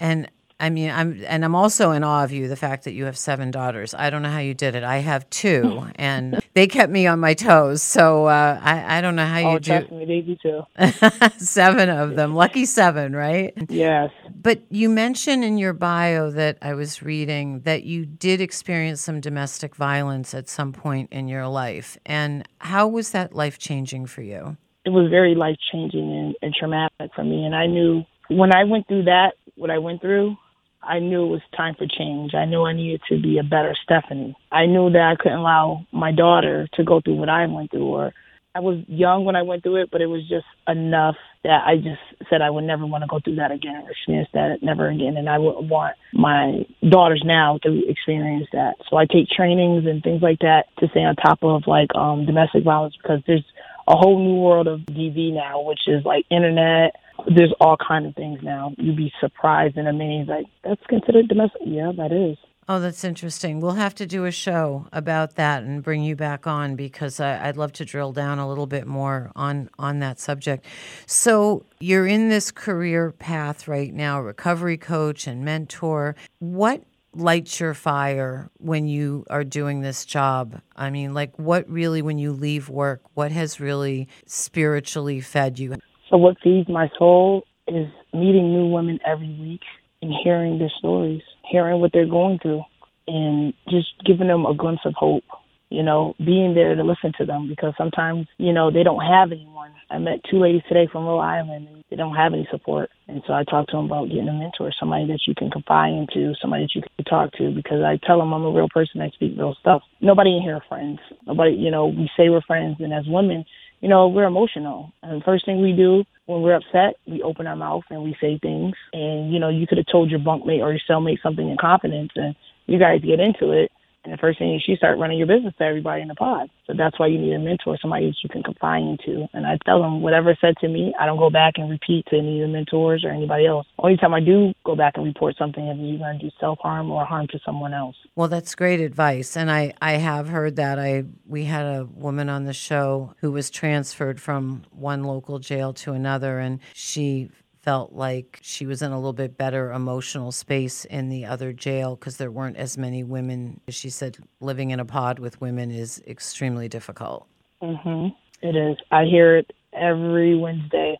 And 0.00 0.28
I 0.62 0.70
mean, 0.70 0.90
I'm 0.92 1.20
and 1.26 1.44
I'm 1.44 1.56
also 1.56 1.90
in 1.90 2.04
awe 2.04 2.22
of 2.22 2.30
you. 2.30 2.46
The 2.46 2.56
fact 2.56 2.84
that 2.84 2.92
you 2.92 3.06
have 3.06 3.18
seven 3.18 3.50
daughters. 3.50 3.94
I 3.94 4.10
don't 4.10 4.22
know 4.22 4.30
how 4.30 4.38
you 4.38 4.54
did 4.54 4.76
it. 4.76 4.84
I 4.84 4.98
have 4.98 5.28
two, 5.28 5.88
and 5.96 6.40
they 6.54 6.68
kept 6.68 6.92
me 6.92 7.04
on 7.08 7.18
my 7.18 7.34
toes. 7.34 7.82
So 7.82 8.26
uh, 8.26 8.60
I 8.62 8.98
I 8.98 9.00
don't 9.00 9.16
know 9.16 9.26
how 9.26 9.38
you 9.38 9.46
oh, 9.48 9.58
do. 9.58 9.88
Me, 9.90 10.04
they 10.04 10.20
do 10.20 10.36
too. 10.40 11.38
seven 11.44 11.90
of 11.90 12.14
them, 12.14 12.36
lucky 12.36 12.64
seven, 12.64 13.16
right? 13.16 13.52
Yes. 13.68 14.12
But 14.40 14.62
you 14.70 14.88
mentioned 14.88 15.42
in 15.42 15.58
your 15.58 15.72
bio 15.72 16.30
that 16.30 16.58
I 16.62 16.74
was 16.74 17.02
reading 17.02 17.60
that 17.60 17.82
you 17.82 18.06
did 18.06 18.40
experience 18.40 19.00
some 19.00 19.20
domestic 19.20 19.74
violence 19.74 20.32
at 20.32 20.48
some 20.48 20.72
point 20.72 21.12
in 21.12 21.26
your 21.26 21.48
life, 21.48 21.98
and 22.06 22.46
how 22.58 22.86
was 22.86 23.10
that 23.10 23.34
life 23.34 23.58
changing 23.58 24.06
for 24.06 24.22
you? 24.22 24.56
It 24.84 24.90
was 24.90 25.10
very 25.10 25.34
life 25.34 25.56
changing 25.72 26.10
and, 26.12 26.34
and 26.42 26.54
traumatic 26.54 27.10
for 27.14 27.24
me. 27.24 27.44
And 27.44 27.54
I 27.54 27.66
knew 27.66 28.04
when 28.28 28.54
I 28.54 28.64
went 28.64 28.88
through 28.88 29.04
that, 29.04 29.34
what 29.56 29.70
I 29.70 29.78
went 29.78 30.00
through, 30.00 30.36
I 30.82 30.98
knew 30.98 31.24
it 31.24 31.28
was 31.28 31.42
time 31.56 31.74
for 31.76 31.86
change. 31.86 32.34
I 32.34 32.44
knew 32.44 32.64
I 32.64 32.72
needed 32.72 33.02
to 33.08 33.20
be 33.20 33.38
a 33.38 33.44
better 33.44 33.74
Stephanie. 33.84 34.36
I 34.50 34.66
knew 34.66 34.90
that 34.90 35.02
I 35.02 35.22
couldn't 35.22 35.38
allow 35.38 35.86
my 35.92 36.10
daughter 36.10 36.68
to 36.74 36.84
go 36.84 37.00
through 37.00 37.14
what 37.14 37.28
I 37.28 37.46
went 37.46 37.70
through. 37.70 37.86
Or 37.86 38.12
I 38.54 38.60
was 38.60 38.78
young 38.88 39.24
when 39.24 39.36
I 39.36 39.42
went 39.42 39.62
through 39.62 39.82
it, 39.82 39.90
but 39.92 40.00
it 40.00 40.06
was 40.06 40.28
just 40.28 40.46
enough 40.66 41.14
that 41.44 41.62
I 41.66 41.76
just 41.76 42.00
said 42.28 42.42
I 42.42 42.50
would 42.50 42.64
never 42.64 42.84
want 42.84 43.02
to 43.02 43.08
go 43.08 43.20
through 43.20 43.36
that 43.36 43.52
again 43.52 43.76
or 43.76 43.90
experience 43.90 44.28
that 44.34 44.62
never 44.62 44.88
again. 44.88 45.16
And 45.16 45.28
I 45.28 45.38
would 45.38 45.68
want 45.68 45.96
my 46.12 46.66
daughters 46.88 47.22
now 47.24 47.58
to 47.62 47.88
experience 47.88 48.48
that. 48.52 48.74
So 48.90 48.96
I 48.96 49.06
take 49.06 49.28
trainings 49.28 49.86
and 49.86 50.02
things 50.02 50.22
like 50.22 50.40
that 50.40 50.66
to 50.78 50.88
stay 50.88 51.04
on 51.04 51.14
top 51.16 51.38
of 51.42 51.62
like 51.66 51.94
um, 51.94 52.26
domestic 52.26 52.64
violence 52.64 52.96
because 53.00 53.20
there's 53.26 53.44
a 53.92 53.96
whole 53.96 54.18
new 54.18 54.40
world 54.40 54.66
of 54.66 54.80
DV 54.80 55.34
now, 55.34 55.60
which 55.60 55.80
is 55.86 56.04
like 56.04 56.24
internet. 56.30 56.96
There's 57.26 57.52
all 57.60 57.76
kind 57.76 58.06
of 58.06 58.14
things 58.14 58.40
now. 58.42 58.72
You'd 58.78 58.96
be 58.96 59.12
surprised 59.20 59.76
and 59.76 59.86
amazed. 59.86 60.30
Like 60.30 60.46
that's 60.64 60.84
considered 60.88 61.28
domestic. 61.28 61.60
Yeah, 61.64 61.92
that 61.96 62.10
is. 62.10 62.38
Oh, 62.68 62.78
that's 62.78 63.04
interesting. 63.04 63.60
We'll 63.60 63.72
have 63.72 63.94
to 63.96 64.06
do 64.06 64.24
a 64.24 64.30
show 64.30 64.86
about 64.92 65.34
that 65.34 65.64
and 65.64 65.82
bring 65.82 66.04
you 66.04 66.14
back 66.14 66.46
on 66.46 66.76
because 66.76 67.18
I, 67.20 67.46
would 67.46 67.56
love 67.56 67.72
to 67.74 67.84
drill 67.84 68.12
down 68.12 68.38
a 68.38 68.48
little 68.48 68.68
bit 68.68 68.86
more 68.86 69.30
on 69.36 69.68
on 69.78 69.98
that 69.98 70.18
subject. 70.18 70.64
So 71.06 71.66
you're 71.80 72.06
in 72.06 72.28
this 72.28 72.50
career 72.50 73.10
path 73.10 73.68
right 73.68 73.92
now, 73.92 74.20
recovery 74.20 74.78
coach 74.78 75.26
and 75.26 75.44
mentor. 75.44 76.16
What 76.38 76.84
lights 77.14 77.60
your 77.60 77.74
fire 77.74 78.50
when 78.58 78.88
you 78.88 79.24
are 79.30 79.44
doing 79.44 79.80
this 79.80 80.04
job? 80.04 80.60
I 80.76 80.90
mean, 80.90 81.14
like 81.14 81.38
what 81.38 81.68
really, 81.68 82.02
when 82.02 82.18
you 82.18 82.32
leave 82.32 82.68
work, 82.68 83.02
what 83.14 83.32
has 83.32 83.60
really 83.60 84.08
spiritually 84.26 85.20
fed 85.20 85.58
you? 85.58 85.76
So, 86.10 86.16
what 86.16 86.36
feeds 86.42 86.68
my 86.68 86.90
soul 86.98 87.44
is 87.68 87.86
meeting 88.12 88.52
new 88.52 88.66
women 88.66 88.98
every 89.06 89.34
week 89.40 89.62
and 90.00 90.12
hearing 90.24 90.58
their 90.58 90.72
stories, 90.78 91.22
hearing 91.50 91.80
what 91.80 91.92
they're 91.92 92.06
going 92.06 92.38
through, 92.40 92.62
and 93.06 93.54
just 93.68 93.88
giving 94.04 94.28
them 94.28 94.46
a 94.46 94.54
glimpse 94.54 94.82
of 94.84 94.94
hope 94.94 95.24
you 95.72 95.82
know, 95.82 96.14
being 96.18 96.54
there 96.54 96.74
to 96.74 96.84
listen 96.84 97.12
to 97.18 97.24
them 97.24 97.48
because 97.48 97.72
sometimes, 97.78 98.26
you 98.36 98.52
know, 98.52 98.70
they 98.70 98.82
don't 98.82 99.00
have 99.00 99.32
anyone. 99.32 99.72
I 99.90 99.98
met 99.98 100.20
two 100.30 100.38
ladies 100.38 100.62
today 100.68 100.86
from 100.90 101.06
Rhode 101.06 101.20
Island 101.20 101.68
and 101.68 101.84
they 101.90 101.96
don't 101.96 102.14
have 102.14 102.34
any 102.34 102.46
support. 102.50 102.90
And 103.08 103.22
so 103.26 103.32
I 103.32 103.44
talked 103.44 103.70
to 103.70 103.76
them 103.76 103.86
about 103.86 104.08
getting 104.08 104.28
a 104.28 104.32
mentor, 104.32 104.70
somebody 104.78 105.06
that 105.06 105.20
you 105.26 105.34
can 105.34 105.50
confide 105.50 105.92
into, 105.92 106.34
somebody 106.40 106.64
that 106.64 106.74
you 106.74 106.82
can 106.82 107.04
talk 107.06 107.32
to 107.38 107.54
because 107.54 107.82
I 107.82 107.98
tell 108.06 108.18
them 108.18 108.32
I'm 108.32 108.44
a 108.44 108.50
real 108.50 108.68
person. 108.68 109.00
I 109.00 109.08
speak 109.10 109.32
real 109.36 109.56
stuff. 109.60 109.82
Nobody 110.00 110.36
in 110.36 110.42
here 110.42 110.56
are 110.56 110.64
friends. 110.68 110.98
Nobody, 111.26 111.52
you 111.52 111.70
know, 111.70 111.86
we 111.86 112.10
say 112.16 112.28
we're 112.28 112.42
friends 112.42 112.76
and 112.80 112.92
as 112.92 113.04
women, 113.06 113.44
you 113.80 113.88
know, 113.88 114.08
we're 114.08 114.24
emotional. 114.24 114.92
And 115.02 115.20
the 115.20 115.24
first 115.24 115.46
thing 115.46 115.62
we 115.62 115.72
do 115.72 116.04
when 116.26 116.42
we're 116.42 116.56
upset, 116.56 116.96
we 117.06 117.22
open 117.22 117.46
our 117.46 117.56
mouth 117.56 117.84
and 117.90 118.02
we 118.02 118.14
say 118.20 118.38
things. 118.40 118.74
And, 118.92 119.32
you 119.32 119.40
know, 119.40 119.48
you 119.48 119.66
could 119.66 119.78
have 119.78 119.90
told 119.90 120.10
your 120.10 120.20
bunkmate 120.20 120.60
or 120.60 120.70
your 120.70 120.80
cellmate 120.88 121.22
something 121.22 121.48
in 121.48 121.56
confidence 121.58 122.12
and 122.14 122.36
you 122.66 122.78
guys 122.78 123.00
get 123.00 123.20
into 123.20 123.52
it 123.52 123.70
and 124.04 124.12
the 124.12 124.18
first 124.18 124.38
thing 124.38 124.54
is 124.54 124.62
you 124.66 124.76
start 124.76 124.98
running 124.98 125.18
your 125.18 125.26
business 125.26 125.54
to 125.58 125.64
everybody 125.64 126.02
in 126.02 126.08
the 126.08 126.14
pod. 126.14 126.50
So 126.66 126.74
that's 126.76 126.98
why 126.98 127.06
you 127.06 127.18
need 127.18 127.34
a 127.34 127.38
mentor, 127.38 127.78
somebody 127.80 128.06
that 128.06 128.16
you 128.22 128.28
can 128.28 128.42
confide 128.42 128.82
into. 128.82 129.26
And 129.32 129.46
I 129.46 129.58
tell 129.64 129.80
them 129.80 130.02
whatever 130.02 130.36
said 130.40 130.56
to 130.60 130.68
me, 130.68 130.92
I 130.98 131.06
don't 131.06 131.18
go 131.18 131.30
back 131.30 131.54
and 131.56 131.70
repeat 131.70 132.06
to 132.06 132.18
any 132.18 132.42
of 132.42 132.48
the 132.48 132.52
mentors 132.52 133.04
or 133.04 133.10
anybody 133.10 133.46
else. 133.46 133.66
Only 133.78 133.96
time 133.96 134.14
I 134.14 134.20
do 134.20 134.52
go 134.64 134.74
back 134.74 134.94
and 134.96 135.04
report 135.04 135.36
something 135.38 135.66
is 135.68 135.78
you're 135.78 135.98
going 135.98 136.18
to 136.18 136.24
do 136.24 136.30
self 136.40 136.58
harm 136.60 136.90
or 136.90 137.04
harm 137.04 137.28
to 137.28 137.38
someone 137.44 137.74
else. 137.74 137.96
Well, 138.16 138.28
that's 138.28 138.54
great 138.54 138.80
advice, 138.80 139.36
and 139.36 139.50
I 139.50 139.74
I 139.80 139.92
have 139.92 140.28
heard 140.28 140.56
that. 140.56 140.78
I 140.78 141.04
we 141.26 141.44
had 141.44 141.64
a 141.64 141.84
woman 141.84 142.28
on 142.28 142.44
the 142.44 142.52
show 142.52 143.14
who 143.20 143.32
was 143.32 143.50
transferred 143.50 144.20
from 144.20 144.62
one 144.70 145.04
local 145.04 145.38
jail 145.38 145.72
to 145.74 145.92
another, 145.92 146.38
and 146.38 146.60
she 146.74 147.30
felt 147.62 147.92
like 147.92 148.38
she 148.42 148.66
was 148.66 148.82
in 148.82 148.90
a 148.92 148.96
little 148.96 149.12
bit 149.12 149.38
better 149.38 149.72
emotional 149.72 150.32
space 150.32 150.84
in 150.84 151.08
the 151.08 151.24
other 151.24 151.52
jail 151.52 151.96
because 151.96 152.16
there 152.16 152.30
weren't 152.30 152.56
as 152.56 152.76
many 152.76 153.04
women. 153.04 153.60
She 153.68 153.88
said 153.88 154.18
living 154.40 154.70
in 154.70 154.80
a 154.80 154.84
pod 154.84 155.18
with 155.20 155.40
women 155.40 155.70
is 155.70 156.02
extremely 156.06 156.68
difficult. 156.68 157.26
Mhm. 157.62 158.14
It 158.42 158.56
is. 158.56 158.76
I 158.90 159.04
hear 159.04 159.36
it 159.36 159.52
every 159.72 160.34
Wednesday 160.36 160.91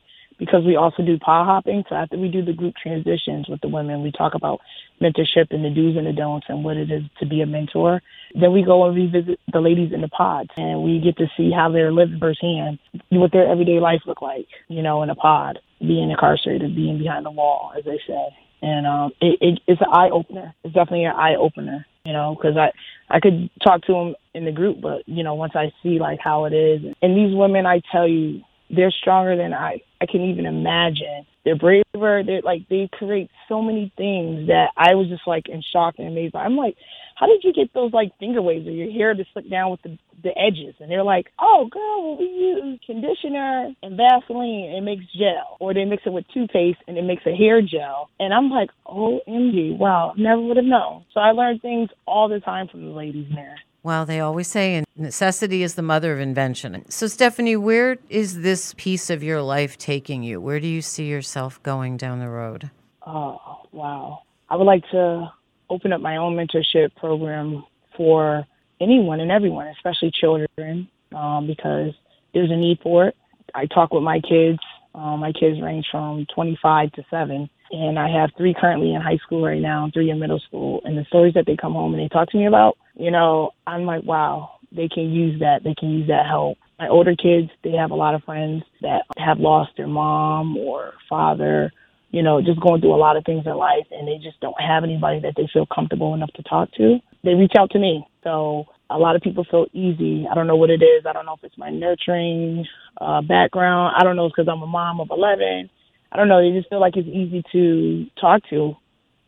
because 0.45 0.65
we 0.65 0.75
also 0.75 1.05
do 1.05 1.19
pod 1.19 1.47
hopping. 1.47 1.85
So 1.89 1.95
after 1.95 2.19
we 2.19 2.29
do 2.29 2.45
the 2.45 2.53
group 2.53 2.75
transitions 2.75 3.49
with 3.49 3.61
the 3.61 3.69
women, 3.69 4.03
we 4.03 4.11
talk 4.11 4.35
about 4.35 4.59
mentorship 5.01 5.53
and 5.53 5.65
the 5.65 5.71
do's 5.71 5.97
and 5.97 6.05
the 6.05 6.13
don'ts 6.13 6.47
and 6.49 6.65
what 6.65 6.77
it 6.77 6.91
is 6.91 7.03
to 7.21 7.27
be 7.27 7.43
a 7.43 7.47
mentor. 7.47 8.03
Then 8.35 8.53
we 8.53 8.65
go 8.65 8.85
and 8.85 8.97
revisit 8.97 9.39
the 9.53 9.61
ladies 9.61 9.93
in 9.93 10.01
the 10.01 10.09
pods 10.09 10.51
and 10.57 10.83
we 10.83 10.99
get 10.99 11.17
to 11.19 11.29
see 11.37 11.53
how 11.53 11.71
they're 11.71 11.93
living 11.93 12.19
firsthand, 12.19 12.81
what 13.11 13.31
their 13.31 13.47
everyday 13.47 13.79
life 13.79 14.01
look 14.05 14.21
like, 14.21 14.49
you 14.67 14.83
know, 14.83 15.05
in 15.05 15.11
a 15.11 15.15
pod, 15.15 15.61
being 15.79 16.11
incarcerated, 16.11 16.75
being 16.75 16.99
behind 16.99 17.25
the 17.25 17.31
wall, 17.31 17.73
as 17.79 17.85
they 17.85 18.01
say. 18.05 18.37
And 18.63 18.85
um, 18.85 19.13
it, 19.21 19.39
it, 19.41 19.61
it's 19.69 19.81
an 19.81 19.93
eye 19.93 20.11
opener. 20.11 20.55
It's 20.65 20.75
definitely 20.75 21.05
an 21.05 21.15
eye 21.17 21.37
opener, 21.37 21.87
you 22.05 22.13
know, 22.13 22.35
because 22.35 22.57
I 22.57 22.73
I 23.09 23.21
could 23.21 23.49
talk 23.63 23.83
to 23.83 23.93
them 23.93 24.15
in 24.35 24.45
the 24.45 24.53
group, 24.53 24.81
but 24.81 25.03
you 25.07 25.23
know, 25.23 25.35
once 25.35 25.53
I 25.55 25.73
see 25.83 25.99
like 26.01 26.19
how 26.19 26.47
it 26.47 26.53
is, 26.53 26.81
and 27.03 27.17
these 27.17 27.37
women, 27.37 27.67
I 27.67 27.81
tell 27.93 28.09
you, 28.09 28.43
they're 28.73 28.91
stronger 28.91 29.37
than 29.37 29.53
I 29.53 29.83
I 30.01 30.07
can 30.07 30.23
even 30.23 30.47
imagine. 30.47 31.27
They're 31.45 31.57
braver. 31.57 32.23
They're 32.25 32.43
like 32.43 32.69
they 32.69 32.89
create 32.93 33.31
so 33.49 33.63
many 33.63 33.93
things 33.97 34.49
that 34.49 34.71
I 34.77 34.95
was 34.95 35.09
just 35.09 35.27
like 35.27 35.49
in 35.49 35.63
shock 35.73 35.95
and 35.99 36.09
amazed. 36.09 36.35
I'm 36.35 36.57
like, 36.57 36.77
how 37.15 37.27
did 37.27 37.45
you 37.45 37.53
get 37.53 37.73
those 37.73 37.93
like 37.93 38.19
finger 38.19 38.43
waves 38.43 38.67
or 38.67 38.73
your 38.73 38.91
hair 38.91 39.15
to 39.15 39.25
slick 39.33 39.49
down 39.49 39.71
with 39.71 39.83
the 39.83 39.99
the 40.23 40.31
edges? 40.39 40.75
And 40.81 40.91
they're 40.91 41.05
like, 41.05 41.27
oh 41.41 41.69
girl, 41.71 42.03
well 42.03 42.19
we 42.19 42.25
use 42.25 42.81
conditioner 42.85 43.73
and 43.83 43.97
Vaseline 43.97 44.71
and 44.71 44.79
it 44.79 44.83
makes 44.83 45.05
gel, 45.13 45.57
or 45.61 45.75
they 45.75 45.85
mix 45.85 46.03
it 46.07 46.13
with 46.13 46.25
toothpaste 46.33 46.79
and 46.89 46.97
it 46.97 47.05
makes 47.05 47.23
a 47.27 47.37
hair 47.37 47.61
gel. 47.63 48.09
And 48.19 48.33
I'm 48.33 48.51
like, 48.51 48.71
oh 48.87 49.21
OMG, 49.29 49.77
wow, 49.79 50.15
never 50.17 50.41
would 50.41 50.57
have 50.57 50.67
known. 50.67 51.05
So 51.13 51.21
I 51.21 51.31
learned 51.31 51.63
things 51.63 51.91
all 52.07 52.29
the 52.29 52.41
time 52.41 52.69
from 52.69 52.87
the 52.87 52.93
ladies 52.93 53.27
there. 53.35 53.57
Well, 53.85 54.07
they 54.07 54.21
always 54.21 54.47
say 54.47 54.85
necessity 54.97 55.63
is 55.65 55.75
the 55.75 55.83
mother 55.83 56.13
of 56.13 56.21
invention. 56.21 56.89
So, 56.89 57.09
Stephanie, 57.09 57.57
where 57.57 57.99
is 58.09 58.43
this 58.43 58.75
piece 58.77 59.11
of 59.11 59.23
your 59.23 59.43
life 59.43 59.77
taking 59.77 60.23
you? 60.23 60.41
Where 60.41 60.61
do 60.61 60.69
you 60.69 60.83
see 60.83 61.07
yourself 61.07 61.61
going 61.65 61.97
down 61.97 62.21
the 62.21 62.29
road? 62.29 62.71
Oh, 63.05 63.67
wow. 63.73 64.23
I 64.49 64.57
would 64.57 64.67
like 64.67 64.85
to 64.93 65.33
open 65.69 65.93
up 65.93 66.01
my 66.01 66.17
own 66.17 66.37
mentorship 66.37 66.95
program 66.95 67.65
for 67.97 68.47
anyone 68.81 69.19
and 69.19 69.33
everyone, 69.33 69.67
especially 69.69 70.13
children, 70.13 70.89
um, 71.13 71.47
because 71.47 71.93
there's 72.35 72.51
a 72.51 72.57
need 72.57 72.79
for 72.83 73.07
it. 73.07 73.17
I 73.55 73.67
talk 73.67 73.93
with 73.93 74.05
my 74.05 74.21
kids. 74.21 74.61
Um, 74.95 75.21
my 75.21 75.33
kids 75.33 75.61
range 75.61 75.87
from 75.91 76.27
25 76.35 76.93
to 76.93 77.05
7 77.11 77.51
and 77.73 77.99
I 77.99 78.09
have 78.21 78.31
three 78.37 78.55
currently 78.59 78.95
in 78.95 79.01
high 79.01 79.19
school 79.25 79.43
right 79.43 79.61
now 79.61 79.91
three 79.93 80.11
in 80.11 80.21
middle 80.21 80.41
school. 80.41 80.83
And 80.85 80.97
the 80.97 81.05
stories 81.07 81.35
that 81.35 81.47
they 81.47 81.57
come 81.57 81.73
home 81.73 81.95
and 81.95 82.03
they 82.03 82.09
talk 82.09 82.31
to 82.31 82.37
me 82.37 82.47
about, 82.47 82.77
you 82.95 83.11
know, 83.11 83.53
I'm 83.67 83.85
like, 83.85 84.05
wow, 84.05 84.59
they 84.71 84.89
can 84.89 85.11
use 85.11 85.41
that. 85.41 85.65
They 85.65 85.75
can 85.75 85.91
use 85.91 86.09
that 86.09 86.27
help. 86.27 86.59
My 86.79 86.89
older 86.89 87.17
kids, 87.17 87.49
they 87.65 87.73
have 87.73 87.91
a 87.91 87.97
lot 87.97 88.15
of 88.15 88.25
friends 88.25 88.63
that 88.83 89.03
have 89.17 89.39
lost 89.39 89.73
their 89.77 89.87
mom 89.87 90.57
or 90.57 90.93
father, 91.09 91.73
you 92.11 92.23
know, 92.23 92.43
just 92.43 92.61
going 92.61 92.81
through 92.81 92.95
a 92.95 92.97
lot 92.97 93.17
of 93.17 93.25
things 93.25 93.45
in 93.47 93.57
life 93.57 93.87
and 93.91 94.07
they 94.07 94.19
just 94.23 94.41
don't 94.41 94.61
have 94.61 94.85
anybody 94.85 95.21
that 95.21 95.35
they 95.37 95.49
feel 95.53 95.67
comfortable 95.67 96.13
enough 96.15 96.33
to 96.35 96.43
talk 96.43 96.71
to. 96.73 96.99
They 97.25 97.35
reach 97.35 97.53
out 97.59 97.71
to 97.71 97.79
me. 97.79 98.07
So 98.23 98.67
a 98.91 98.99
lot 98.99 99.17
of 99.17 99.23
people 99.23 99.47
feel 99.51 99.67
easy. 99.73 100.27
I 100.31 100.35
don't 100.35 100.47
know 100.47 100.57
what 100.57 100.71
it 100.71 100.83
is. 100.83 101.07
I 101.07 101.13
don't 101.15 101.25
know 101.25 101.35
if 101.35 101.45
it's 101.45 101.57
my 101.57 101.71
nurturing 101.71 102.67
uh, 103.01 103.23
background. 103.23 103.95
I 103.99 104.05
don't 104.05 104.17
know 104.17 104.27
if 104.27 104.31
it's 104.31 104.37
because 104.37 104.53
I'm 104.53 104.63
a 104.63 104.67
mom 104.67 105.01
of 105.01 105.09
11 105.11 105.71
I 106.13 106.17
don't 106.17 106.29
know. 106.29 106.43
They 106.43 106.57
just 106.57 106.69
feel 106.69 106.81
like 106.81 106.97
it's 106.97 107.09
easy 107.09 107.43
to 107.53 108.07
talk 108.21 108.43
to. 108.51 108.77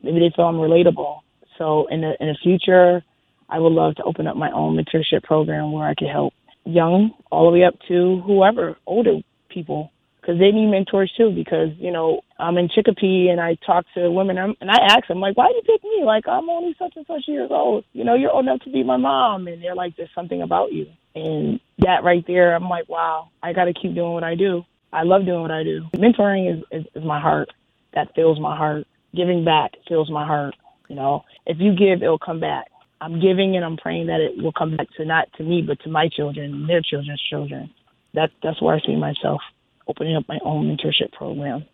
Maybe 0.02 0.20
they 0.20 0.32
feel 0.36 0.44
I'm 0.44 0.56
relatable. 0.56 1.20
So 1.56 1.86
in 1.90 2.02
the 2.02 2.12
in 2.20 2.28
the 2.28 2.36
future, 2.42 3.02
I 3.48 3.58
would 3.58 3.72
love 3.72 3.94
to 3.96 4.02
open 4.02 4.26
up 4.26 4.36
my 4.36 4.50
own 4.50 4.76
mentorship 4.76 5.22
program 5.22 5.72
where 5.72 5.86
I 5.86 5.94
could 5.94 6.08
help 6.08 6.34
young 6.66 7.12
all 7.30 7.46
the 7.46 7.58
way 7.58 7.64
up 7.64 7.74
to 7.88 8.20
whoever 8.26 8.76
older 8.86 9.20
people 9.48 9.92
because 10.20 10.38
they 10.38 10.50
need 10.50 10.66
mentors 10.66 11.10
too. 11.16 11.30
Because 11.30 11.70
you 11.78 11.90
know 11.90 12.20
I'm 12.38 12.58
in 12.58 12.68
Chicopee 12.68 13.28
and 13.30 13.40
I 13.40 13.56
talk 13.66 13.86
to 13.94 14.10
women 14.10 14.36
and 14.36 14.70
I 14.70 14.76
ask 14.90 15.08
them 15.08 15.20
like, 15.20 15.38
why 15.38 15.48
did 15.48 15.56
you 15.56 15.62
pick 15.72 15.84
me? 15.84 16.04
Like 16.04 16.28
I'm 16.28 16.50
only 16.50 16.74
such 16.78 16.92
and 16.96 17.06
such 17.06 17.22
years 17.26 17.48
old. 17.50 17.84
You 17.94 18.04
know, 18.04 18.14
you're 18.14 18.32
old 18.32 18.44
enough 18.44 18.60
to 18.64 18.70
be 18.70 18.82
my 18.82 18.98
mom, 18.98 19.48
and 19.48 19.62
they're 19.62 19.74
like, 19.74 19.96
there's 19.96 20.10
something 20.14 20.42
about 20.42 20.72
you. 20.72 20.86
And 21.14 21.60
that 21.78 22.04
right 22.04 22.24
there, 22.26 22.54
I'm 22.54 22.68
like, 22.68 22.90
wow, 22.90 23.30
I 23.42 23.54
got 23.54 23.66
to 23.66 23.72
keep 23.72 23.94
doing 23.94 24.12
what 24.12 24.24
I 24.24 24.34
do. 24.34 24.64
I 24.94 25.02
love 25.02 25.26
doing 25.26 25.42
what 25.42 25.50
I 25.50 25.64
do. 25.64 25.82
Mentoring 25.94 26.56
is, 26.56 26.64
is, 26.70 26.86
is 26.94 27.04
my 27.04 27.20
heart. 27.20 27.48
That 27.94 28.14
fills 28.14 28.40
my 28.40 28.56
heart. 28.56 28.86
Giving 29.14 29.44
back 29.44 29.72
fills 29.88 30.10
my 30.10 30.26
heart. 30.26 30.54
You 30.88 30.96
know, 30.96 31.24
if 31.46 31.58
you 31.58 31.74
give, 31.74 32.02
it'll 32.02 32.18
come 32.18 32.40
back. 32.40 32.66
I'm 33.00 33.20
giving 33.20 33.56
and 33.56 33.64
I'm 33.64 33.76
praying 33.76 34.06
that 34.06 34.20
it 34.20 34.42
will 34.42 34.52
come 34.52 34.76
back 34.76 34.86
to 34.96 35.04
not 35.04 35.28
to 35.36 35.42
me, 35.42 35.62
but 35.62 35.80
to 35.82 35.90
my 35.90 36.08
children 36.08 36.66
their 36.66 36.80
children's 36.80 37.22
children. 37.28 37.70
That 38.14 38.30
that's 38.42 38.62
where 38.62 38.76
I 38.76 38.80
see 38.80 38.96
myself 38.96 39.40
opening 39.86 40.16
up 40.16 40.24
my 40.28 40.38
own 40.44 40.64
mentorship 40.66 41.12
program 41.12 41.64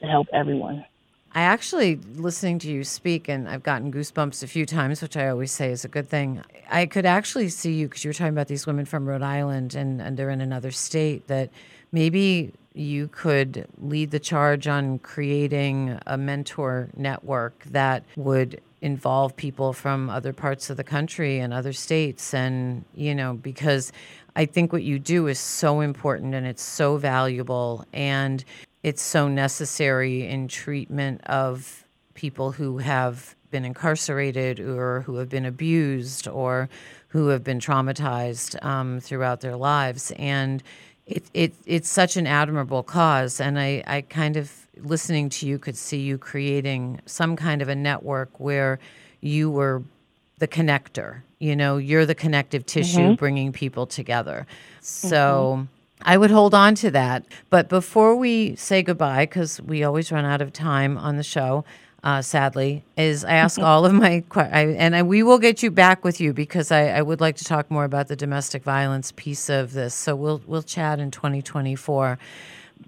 to 0.00 0.06
help 0.06 0.28
everyone. 0.32 0.84
I 1.34 1.42
actually, 1.42 1.96
listening 1.96 2.58
to 2.60 2.68
you 2.68 2.82
speak, 2.82 3.28
and 3.28 3.46
I've 3.46 3.62
gotten 3.62 3.92
goosebumps 3.92 4.42
a 4.42 4.46
few 4.46 4.64
times, 4.64 5.02
which 5.02 5.18
I 5.18 5.28
always 5.28 5.52
say 5.52 5.70
is 5.70 5.84
a 5.84 5.88
good 5.88 6.08
thing. 6.08 6.42
I 6.70 6.86
could 6.86 7.04
actually 7.04 7.50
see 7.50 7.74
you 7.74 7.88
because 7.88 8.04
you 8.04 8.08
were 8.08 8.14
talking 8.14 8.32
about 8.32 8.48
these 8.48 8.66
women 8.66 8.86
from 8.86 9.06
Rhode 9.06 9.20
Island 9.20 9.74
and, 9.74 10.00
and 10.00 10.16
they're 10.16 10.30
in 10.30 10.40
another 10.40 10.70
state 10.70 11.26
that 11.26 11.50
maybe 11.92 12.52
you 12.74 13.08
could 13.08 13.66
lead 13.78 14.10
the 14.10 14.20
charge 14.20 14.66
on 14.68 14.98
creating 14.98 15.98
a 16.06 16.18
mentor 16.18 16.90
network 16.96 17.64
that 17.64 18.04
would 18.16 18.60
involve 18.82 19.34
people 19.36 19.72
from 19.72 20.10
other 20.10 20.32
parts 20.32 20.68
of 20.68 20.76
the 20.76 20.84
country 20.84 21.38
and 21.38 21.54
other 21.54 21.72
states. 21.72 22.34
And 22.34 22.84
you 22.94 23.14
know 23.14 23.34
because 23.34 23.92
i 24.36 24.44
think 24.44 24.72
what 24.72 24.82
you 24.82 24.98
do 24.98 25.26
is 25.26 25.38
so 25.38 25.80
important 25.80 26.34
and 26.34 26.46
it's 26.46 26.62
so 26.62 26.98
valuable 26.98 27.84
and 27.92 28.44
it's 28.82 29.02
so 29.02 29.26
necessary 29.26 30.26
in 30.26 30.46
treatment 30.46 31.20
of 31.24 31.84
people 32.14 32.52
who 32.52 32.78
have 32.78 33.34
been 33.50 33.64
incarcerated 33.64 34.60
or 34.60 35.00
who 35.02 35.16
have 35.16 35.28
been 35.28 35.44
abused 35.44 36.28
or 36.28 36.68
who 37.08 37.28
have 37.28 37.42
been 37.42 37.58
traumatized 37.58 38.62
um, 38.64 39.00
throughout 39.00 39.40
their 39.40 39.56
lives. 39.56 40.12
And 40.16 40.62
it, 41.06 41.24
it 41.32 41.54
it's 41.66 41.88
such 41.88 42.16
an 42.16 42.26
admirable 42.26 42.82
cause, 42.82 43.40
and 43.40 43.58
I, 43.58 43.82
I 43.86 44.00
kind 44.02 44.36
of 44.36 44.52
listening 44.78 45.28
to 45.30 45.46
you 45.46 45.58
could 45.58 45.76
see 45.76 45.98
you 45.98 46.18
creating 46.18 47.00
some 47.06 47.36
kind 47.36 47.62
of 47.62 47.68
a 47.68 47.74
network 47.74 48.40
where 48.40 48.78
you 49.20 49.50
were 49.50 49.82
the 50.38 50.48
connector. 50.48 51.22
You 51.38 51.54
know, 51.54 51.76
you're 51.76 52.06
the 52.06 52.14
connective 52.14 52.66
tissue 52.66 52.98
mm-hmm. 52.98 53.14
bringing 53.14 53.52
people 53.52 53.86
together. 53.86 54.46
So. 54.80 55.58
Mm-hmm. 55.58 55.72
I 56.02 56.18
would 56.18 56.30
hold 56.30 56.52
on 56.52 56.74
to 56.76 56.90
that. 56.90 57.24
But 57.48 57.70
before 57.70 58.14
we 58.16 58.54
say 58.56 58.82
goodbye, 58.82 59.24
because 59.24 59.62
we 59.62 59.82
always 59.82 60.12
run 60.12 60.26
out 60.26 60.42
of 60.42 60.52
time 60.52 60.98
on 60.98 61.16
the 61.16 61.22
show, 61.22 61.64
uh, 62.04 62.22
sadly, 62.22 62.84
is 62.96 63.24
I 63.24 63.34
ask 63.34 63.58
all 63.60 63.84
of 63.84 63.92
my 63.92 64.22
I, 64.34 64.74
and 64.78 64.94
I, 64.94 65.02
we 65.02 65.22
will 65.22 65.38
get 65.38 65.62
you 65.62 65.70
back 65.70 66.04
with 66.04 66.20
you 66.20 66.32
because 66.32 66.70
I, 66.70 66.88
I, 66.88 67.02
would 67.02 67.20
like 67.20 67.36
to 67.36 67.44
talk 67.44 67.70
more 67.70 67.84
about 67.84 68.08
the 68.08 68.16
domestic 68.16 68.62
violence 68.62 69.12
piece 69.12 69.48
of 69.48 69.72
this. 69.72 69.94
So 69.94 70.14
we'll 70.14 70.42
we'll 70.46 70.62
chat 70.62 71.00
in 71.00 71.10
2024. 71.10 72.18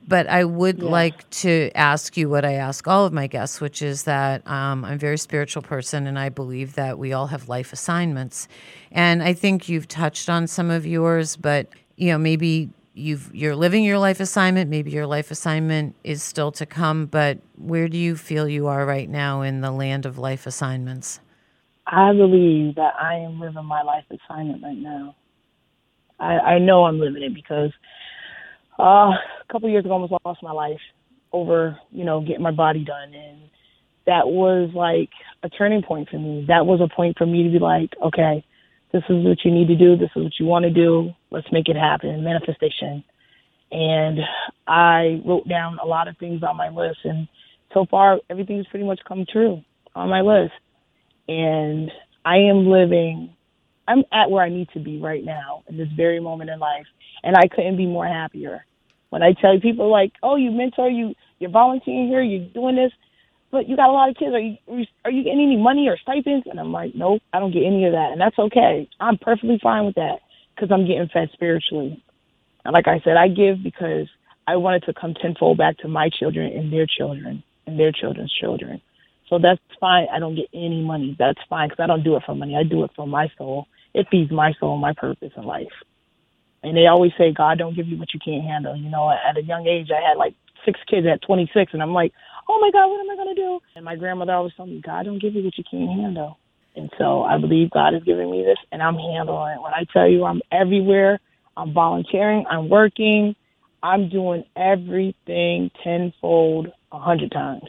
But 0.07 0.27
I 0.27 0.45
would 0.45 0.83
yeah. 0.83 0.89
like 0.89 1.29
to 1.31 1.71
ask 1.75 2.17
you 2.17 2.29
what 2.29 2.45
I 2.45 2.55
ask 2.55 2.87
all 2.87 3.07
of 3.07 3.13
my 3.13 3.27
guests, 3.27 3.61
which 3.61 3.81
is 3.81 4.05
that 4.05 4.47
um, 4.47 4.85
I'm 4.85 4.95
a 4.95 4.99
very 4.99 5.19
spiritual 5.19 5.63
person, 5.63 6.07
and 6.07 6.19
I 6.19 6.29
believe 6.29 6.75
that 6.75 6.99
we 6.99 7.13
all 7.13 7.27
have 7.29 7.49
life 7.49 7.73
assignments. 7.73 8.49
And 8.93 9.23
I 9.23 9.33
think 9.33 9.69
you've 9.69 9.89
touched 9.89 10.29
on 10.29 10.47
some 10.47 10.71
of 10.71 10.87
yours, 10.87 11.37
but 11.37 11.69
you 11.97 12.13
know 12.13 12.19
maybe 12.19 12.71
you've 12.99 13.31
you're 13.35 13.57
living 13.57 13.85
your 13.85 13.99
life 13.99 14.21
assignment 14.21 14.69
maybe 14.69 14.91
your 14.91 15.07
life 15.07 15.31
assignment 15.31 15.95
is 16.05 16.23
still 16.23 16.53
to 16.53 16.67
come 16.67 17.07
but 17.07 17.39
where 17.57 17.89
do 17.89 17.97
you 17.97 18.17
feel 18.17 18.49
you 18.49 18.67
are 18.67 18.85
right 18.85 19.09
now 19.09 19.43
in 19.43 19.61
the 19.61 19.71
land 19.71 20.05
of 20.05 20.19
life 20.19 20.47
assignments? 20.47 21.21
I 21.87 22.13
believe 22.13 22.75
that 22.75 22.95
i 23.01 23.15
am 23.15 23.41
living 23.41 23.65
my 23.65 23.83
life 23.83 24.05
assignment 24.11 24.63
right 24.63 24.77
now. 24.77 25.17
I 26.19 26.39
i 26.39 26.59
know 26.59 26.85
i'm 26.85 26.99
living 26.99 27.23
it 27.23 27.35
because 27.35 27.71
uh, 28.79 29.11
a 29.13 29.53
couple 29.53 29.69
years 29.71 29.85
ago 29.85 29.93
i 29.93 29.95
almost 29.95 30.13
lost 30.25 30.43
my 30.43 30.53
life 30.53 30.81
over 31.33 31.79
you 31.93 32.05
know 32.05 32.21
getting 32.21 32.43
my 32.43 32.51
body 32.51 32.85
done. 32.85 33.15
And 33.15 33.39
that 34.07 34.27
was 34.27 34.71
like 34.75 35.11
a 35.43 35.49
turning 35.49 35.83
point 35.83 36.09
for 36.09 36.19
me. 36.19 36.45
That 36.49 36.67
was 36.67 36.81
a 36.81 36.95
point 36.95 37.19
for 37.19 37.27
me 37.27 37.45
to 37.45 37.51
be 37.51 37.59
like 37.59 37.91
okay 38.05 38.45
this 38.93 39.03
is 39.09 39.25
what 39.25 39.45
you 39.45 39.51
need 39.51 39.69
to 39.69 39.77
do. 39.77 39.97
This 39.97 40.11
is 40.17 40.23
what 40.25 40.33
you 40.39 40.47
want 40.47 40.65
to 40.65 40.71
do. 40.71 41.11
Let's 41.31 41.51
make 41.53 41.69
it 41.69 41.77
happen. 41.77 42.25
Manifestation. 42.25 43.05
And 43.71 44.19
I 44.67 45.21
wrote 45.27 45.47
down 45.47 45.79
a 45.83 45.87
lot 45.87 46.09
of 46.09 46.17
things 46.17 46.43
on 46.43 46.57
my 46.57 46.71
list, 46.71 47.01
and 47.05 47.29
so 47.75 47.85
far 47.91 48.19
everything's 48.31 48.67
pretty 48.69 48.87
much 48.87 49.01
come 49.07 49.27
true 49.31 49.63
on 49.95 50.09
my 50.09 50.23
list. 50.23 50.55
And 51.29 51.91
I 52.25 52.37
am 52.39 52.67
living. 52.67 53.35
I'm 53.87 54.05
at 54.13 54.31
where 54.31 54.43
I 54.43 54.49
need 54.49 54.69
to 54.73 54.81
be 54.81 54.99
right 54.99 55.25
now 55.25 55.65
in 55.69 55.77
this 55.77 55.89
very 55.97 56.21
moment 56.21 56.51
in 56.51 56.59
life, 56.59 56.87
and 57.23 57.37
I 57.37 57.47
couldn't 57.49 57.77
be 57.77 57.87
more 57.87 58.07
happier. 58.07 58.65
When 59.11 59.23
I 59.23 59.33
tell 59.35 59.59
people 59.61 59.91
like, 59.91 60.13
"Oh, 60.23 60.37
you 60.37 60.51
mentor, 60.51 60.89
you 60.89 61.15
you're 61.39 61.51
volunteering 61.51 62.09
here, 62.09 62.23
you're 62.23 62.49
doing 62.49 62.77
this," 62.77 62.93
but 63.51 63.69
you 63.69 63.77
got 63.77 63.89
a 63.89 63.93
lot 63.93 64.11
of 64.11 64.17
kids. 64.17 64.35
Are 64.35 64.41
you 64.41 64.57
are 65.05 65.11
you 65.11 65.25
getting 65.25 65.41
any 65.41 65.57
money 65.57 65.89
or 65.89 65.97
stipends? 65.97 66.47
And 66.49 66.61
I'm 66.61 66.73
like, 66.73 66.95
nope, 66.95 67.23
I 67.33 67.39
don't 67.41 67.53
get 67.53 67.65
any 67.65 67.87
of 67.87 67.93
that, 67.93 68.13
and 68.13 68.21
that's 68.21 68.39
okay. 68.39 68.89
I'm 69.01 69.19
perfectly 69.19 69.59
fine 69.63 69.87
with 69.87 69.95
that 69.97 70.21
because 70.55 70.71
I'm 70.73 70.87
getting 70.87 71.09
fed 71.13 71.31
spiritually. 71.33 72.03
And 72.65 72.75
like 72.75 72.89
I 72.89 73.01
said, 73.05 73.17
I 73.17 73.29
give 73.29 73.63
because 73.63 74.09
I 74.47 74.57
wanted 74.57 74.85
to 74.85 74.95
come 74.95 75.15
tenfold 75.15 75.59
back 75.59 75.79
to 75.79 75.89
my 75.89 76.11
children 76.11 76.53
and 76.53 76.73
their 76.73 76.87
children 76.87 77.43
and 77.67 77.79
their 77.79 77.93
children's 77.93 78.33
children. 78.41 78.81
So 79.29 79.39
that's 79.39 79.61
fine. 79.79 80.07
I 80.13 80.19
don't 80.19 80.35
get 80.35 80.49
any 80.55 80.83
money. 80.83 81.17
That's 81.19 81.39
fine 81.49 81.69
because 81.69 81.83
I 81.83 81.87
don't 81.87 82.03
do 82.03 82.17
it 82.17 82.23
for 82.25 82.35
money. 82.35 82.57
I 82.57 82.63
do 82.63 82.85
it 82.85 82.91
for 82.97 83.07
my 83.07 83.31
soul. 83.37 83.67
It 83.95 84.07
feeds 84.11 84.31
my 84.31 84.53
soul, 84.59 84.77
my 84.79 84.93
purpose 84.95 85.33
in 85.37 85.45
life. 85.45 85.73
And 86.63 86.77
they 86.77 86.87
always 86.87 87.13
say, 87.19 87.33
God 87.33 87.59
don't 87.59 87.77
give 87.77 87.87
you 87.87 87.99
what 87.99 88.13
you 88.13 88.21
can't 88.25 88.45
handle. 88.45 88.77
You 88.77 88.91
know, 88.91 89.11
at 89.11 89.37
a 89.37 89.43
young 89.43 89.67
age, 89.67 89.89
I 89.91 90.07
had 90.07 90.17
like 90.17 90.35
six 90.65 90.81
kids 90.89 91.07
at 91.07 91.23
26, 91.23 91.73
and 91.73 91.83
I'm 91.83 91.93
like, 91.93 92.13
oh 92.49 92.59
my 92.61 92.71
God, 92.71 92.89
what 92.89 93.01
am 93.01 93.11
I 93.11 93.17
going 93.17 93.35
to 93.35 93.41
do? 93.41 93.61
And 93.77 93.85
my 93.85 93.97
grandmother 93.97 94.33
always 94.33 94.55
told 94.55 94.69
me, 94.69 94.81
God 94.85 95.05
don't 95.05 95.21
give 95.21 95.35
you 95.35 95.45
what 95.45 95.57
you 95.59 95.65
can't 95.71 95.91
handle. 95.91 96.39
And 96.77 96.91
so 96.97 97.23
I 97.23 97.39
believe 97.39 97.71
God 97.71 97.95
is 97.95 98.03
giving 98.05 98.31
me 98.31 98.43
this, 98.43 98.59
and 98.71 98.83
I'm 98.83 98.95
handling 98.95 99.57
it. 99.57 99.63
When 99.63 99.73
I 99.75 99.85
tell 99.93 100.09
you 100.09 100.25
I'm 100.25 100.41
everywhere, 100.53 101.19
I'm 101.57 101.73
volunteering, 101.73 102.45
I'm 102.49 102.69
working, 102.69 103.35
I'm 103.83 104.09
doing 104.09 104.45
everything 104.57 105.71
tenfold, 105.83 106.69
a 106.93 106.99
hundred 106.99 107.33
times. 107.33 107.69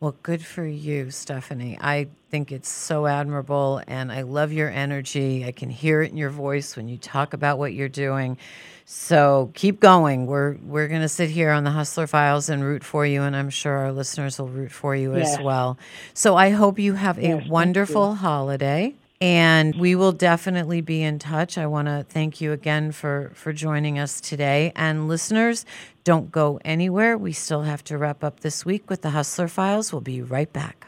Well, 0.00 0.16
good 0.22 0.44
for 0.44 0.66
you, 0.66 1.10
Stephanie. 1.10 1.78
I 1.80 2.08
think 2.36 2.52
it's 2.52 2.68
so 2.68 3.06
admirable 3.06 3.80
and 3.86 4.12
I 4.12 4.20
love 4.20 4.52
your 4.52 4.68
energy. 4.68 5.46
I 5.46 5.52
can 5.52 5.70
hear 5.70 6.02
it 6.02 6.10
in 6.10 6.18
your 6.18 6.28
voice 6.28 6.76
when 6.76 6.86
you 6.86 6.98
talk 6.98 7.32
about 7.32 7.56
what 7.58 7.72
you're 7.72 7.88
doing. 7.88 8.36
So 8.84 9.50
keep 9.54 9.80
going. 9.80 10.26
We're 10.26 10.56
we're 10.62 10.86
going 10.86 11.00
to 11.00 11.08
sit 11.08 11.30
here 11.30 11.50
on 11.50 11.64
the 11.64 11.70
Hustler 11.70 12.06
Files 12.06 12.50
and 12.50 12.62
root 12.62 12.84
for 12.84 13.06
you 13.06 13.22
and 13.22 13.34
I'm 13.34 13.48
sure 13.48 13.72
our 13.72 13.90
listeners 13.90 14.38
will 14.38 14.48
root 14.48 14.70
for 14.70 14.94
you 14.94 15.16
yes. 15.16 15.38
as 15.38 15.42
well. 15.42 15.78
So 16.12 16.36
I 16.36 16.50
hope 16.50 16.78
you 16.78 16.92
have 16.92 17.16
a 17.16 17.22
yes, 17.22 17.48
wonderful 17.48 18.16
holiday 18.16 18.94
and 19.18 19.74
we 19.76 19.94
will 19.94 20.12
definitely 20.12 20.82
be 20.82 21.02
in 21.02 21.18
touch. 21.18 21.56
I 21.56 21.66
want 21.66 21.88
to 21.88 22.04
thank 22.06 22.42
you 22.42 22.52
again 22.52 22.92
for 22.92 23.32
for 23.32 23.54
joining 23.54 23.98
us 23.98 24.20
today. 24.20 24.72
And 24.76 25.08
listeners, 25.08 25.64
don't 26.04 26.30
go 26.30 26.60
anywhere. 26.66 27.16
We 27.16 27.32
still 27.32 27.62
have 27.62 27.82
to 27.84 27.96
wrap 27.96 28.22
up 28.22 28.40
this 28.40 28.66
week 28.66 28.90
with 28.90 29.00
the 29.00 29.10
Hustler 29.10 29.48
Files. 29.48 29.90
We'll 29.90 30.02
be 30.02 30.20
right 30.20 30.52
back. 30.52 30.86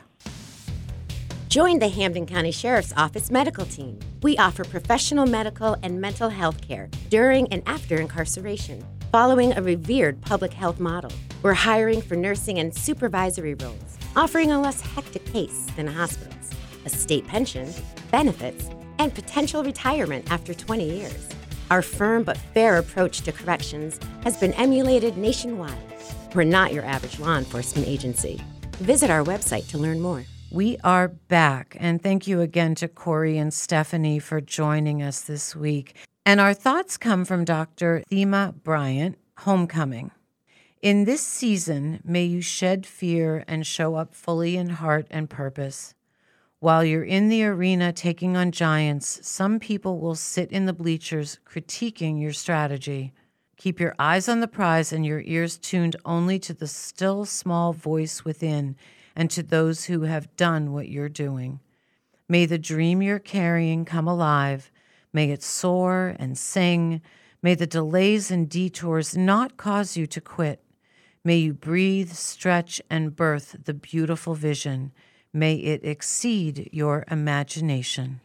Join 1.48 1.78
the 1.78 1.88
Hampden 1.88 2.26
County 2.26 2.50
Sheriff's 2.50 2.92
Office 2.94 3.30
medical 3.30 3.64
team. 3.64 3.98
We 4.22 4.37
offer 4.37 4.64
professional 4.64 5.24
medical 5.24 5.78
and 5.82 5.98
mental 5.98 6.28
health 6.28 6.61
care 6.61 6.90
during 7.08 7.50
and 7.50 7.62
after 7.64 7.96
incarceration, 7.96 8.84
following 9.11 9.54
a 9.56 9.62
revered 9.62 10.20
public 10.20 10.52
health 10.52 10.78
model. 10.78 11.11
We're 11.42 11.54
hiring 11.54 12.02
for 12.02 12.16
nursing 12.16 12.58
and 12.58 12.74
supervisory 12.74 13.54
roles, 13.54 13.96
offering 14.14 14.52
a 14.52 14.61
less 14.61 14.82
hectic 14.82 15.24
pace 15.24 15.66
than 15.74 15.87
hospital's, 15.87 16.50
a 16.84 16.90
state 16.90 17.26
pension, 17.26 17.72
benefits, 18.11 18.68
and 18.98 19.14
potential 19.14 19.64
retirement 19.64 20.30
after 20.30 20.52
20 20.52 20.84
years. 20.84 21.28
Our 21.70 21.80
firm 21.80 22.24
but 22.24 22.37
fair 22.37 22.76
approach 22.76 23.22
to 23.22 23.32
corrections 23.32 23.98
has 24.22 24.37
been 24.37 24.52
emulated 24.52 25.16
nationwide. 25.16 25.78
We're 26.34 26.44
not 26.44 26.74
your 26.74 26.84
average 26.84 27.18
law 27.18 27.38
enforcement 27.38 27.88
agency. 27.88 28.38
Visit 28.80 29.08
our 29.08 29.24
website 29.24 29.66
to 29.68 29.78
learn 29.78 29.98
more. 29.98 30.26
We 30.50 30.78
are 30.82 31.08
back, 31.08 31.76
and 31.78 32.02
thank 32.02 32.26
you 32.26 32.40
again 32.40 32.74
to 32.76 32.88
Corey 32.88 33.37
and 33.37 33.52
Stephanie 33.52 34.18
for 34.18 34.40
joining 34.40 35.02
us 35.02 35.20
this 35.20 35.54
week. 35.54 35.94
And 36.24 36.40
our 36.40 36.54
thoughts 36.54 36.96
come 36.96 37.26
from 37.26 37.44
Dr. 37.44 38.02
Thema 38.08 38.54
Bryant, 38.64 39.18
Homecoming. 39.40 40.11
In 40.80 41.04
this 41.04 41.20
season, 41.20 42.00
may 42.02 42.24
you 42.24 42.40
shed 42.40 42.87
fear 42.87 43.44
and 43.46 43.66
show 43.66 43.96
up 43.96 44.14
fully 44.14 44.56
in 44.56 44.70
heart 44.70 45.06
and 45.11 45.28
purpose. 45.28 45.92
While 46.61 46.82
you're 46.82 47.04
in 47.04 47.28
the 47.28 47.44
arena 47.44 47.92
taking 47.92 48.34
on 48.34 48.50
giants, 48.50 49.20
some 49.28 49.61
people 49.61 50.00
will 50.00 50.14
sit 50.14 50.50
in 50.50 50.64
the 50.64 50.72
bleachers 50.72 51.40
critiquing 51.46 52.22
your 52.22 52.32
strategy. 52.32 53.12
Keep 53.58 53.80
your 53.80 53.94
eyes 53.98 54.30
on 54.30 54.40
the 54.40 54.48
prize 54.48 54.94
and 54.94 55.04
your 55.04 55.20
ears 55.26 55.58
tuned 55.58 55.96
only 56.06 56.38
to 56.38 56.54
the 56.54 56.66
still 56.66 57.26
small 57.26 57.74
voice 57.74 58.24
within 58.24 58.76
and 59.18 59.33
to 59.33 59.42
those 59.42 59.87
who 59.87 60.02
have 60.02 60.37
done 60.37 60.72
what 60.72 60.88
you're 60.88 61.09
doing. 61.09 61.59
May 62.28 62.46
the 62.46 62.57
dream 62.57 63.02
you're 63.02 63.18
carrying 63.18 63.85
come 63.85 64.07
alive. 64.07 64.70
May 65.12 65.33
it 65.33 65.42
soar 65.42 66.14
and 66.20 66.38
sing. 66.38 67.02
May 67.42 67.57
the 67.57 67.66
delays 67.66 68.31
and 68.31 68.48
detours 68.48 69.16
not 69.16 69.57
cause 69.57 69.96
you 69.96 70.07
to 70.07 70.20
quit. 70.20 70.62
May 71.24 71.38
you 71.38 71.52
breathe, 71.52 72.12
stretch, 72.12 72.81
and 72.88 73.16
birth 73.16 73.57
the 73.64 73.74
beautiful 73.74 74.35
vision. 74.35 74.92
May 75.33 75.57
it 75.57 75.85
exceed 75.85 76.68
your 76.72 77.04
imagination. 77.11 78.20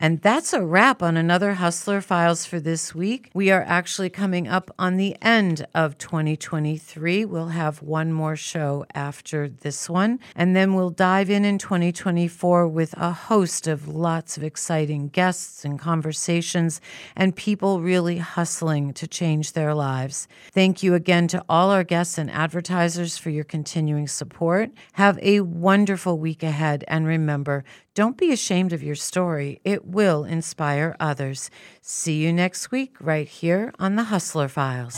And 0.00 0.20
that's 0.22 0.52
a 0.52 0.64
wrap 0.64 1.02
on 1.02 1.16
another 1.16 1.54
Hustler 1.54 2.00
Files 2.00 2.44
for 2.44 2.58
this 2.58 2.94
week. 2.94 3.30
We 3.32 3.50
are 3.52 3.62
actually 3.62 4.10
coming 4.10 4.48
up 4.48 4.74
on 4.78 4.96
the 4.96 5.16
end 5.22 5.66
of 5.72 5.96
2023. 5.98 7.24
We'll 7.24 7.48
have 7.48 7.80
one 7.80 8.12
more 8.12 8.34
show 8.34 8.84
after 8.94 9.48
this 9.48 9.88
one, 9.88 10.18
and 10.34 10.56
then 10.56 10.74
we'll 10.74 10.90
dive 10.90 11.30
in 11.30 11.44
in 11.44 11.58
2024 11.58 12.66
with 12.66 12.92
a 12.94 13.12
host 13.12 13.68
of 13.68 13.86
lots 13.86 14.36
of 14.36 14.42
exciting 14.42 15.08
guests 15.08 15.64
and 15.64 15.78
conversations 15.78 16.80
and 17.14 17.36
people 17.36 17.80
really 17.80 18.18
hustling 18.18 18.92
to 18.94 19.06
change 19.06 19.52
their 19.52 19.74
lives. 19.74 20.26
Thank 20.52 20.82
you 20.82 20.94
again 20.94 21.28
to 21.28 21.44
all 21.48 21.70
our 21.70 21.84
guests 21.84 22.18
and 22.18 22.30
advertisers 22.30 23.16
for 23.16 23.30
your 23.30 23.44
continuing 23.44 24.08
support. 24.08 24.70
Have 24.94 25.18
a 25.22 25.40
wonderful 25.40 26.18
week 26.18 26.42
ahead, 26.42 26.84
and 26.88 27.06
remember, 27.06 27.64
don't 27.94 28.16
be 28.16 28.32
ashamed 28.32 28.72
of 28.72 28.82
your 28.82 28.96
story. 28.96 29.60
It 29.62 29.86
will 29.94 30.24
inspire 30.24 30.96
others. 31.00 31.50
See 31.80 32.22
you 32.22 32.32
next 32.32 32.70
week, 32.70 32.96
right 33.00 33.28
here 33.28 33.72
on 33.78 33.96
the 33.96 34.04
Hustler 34.04 34.48
Files. 34.48 34.94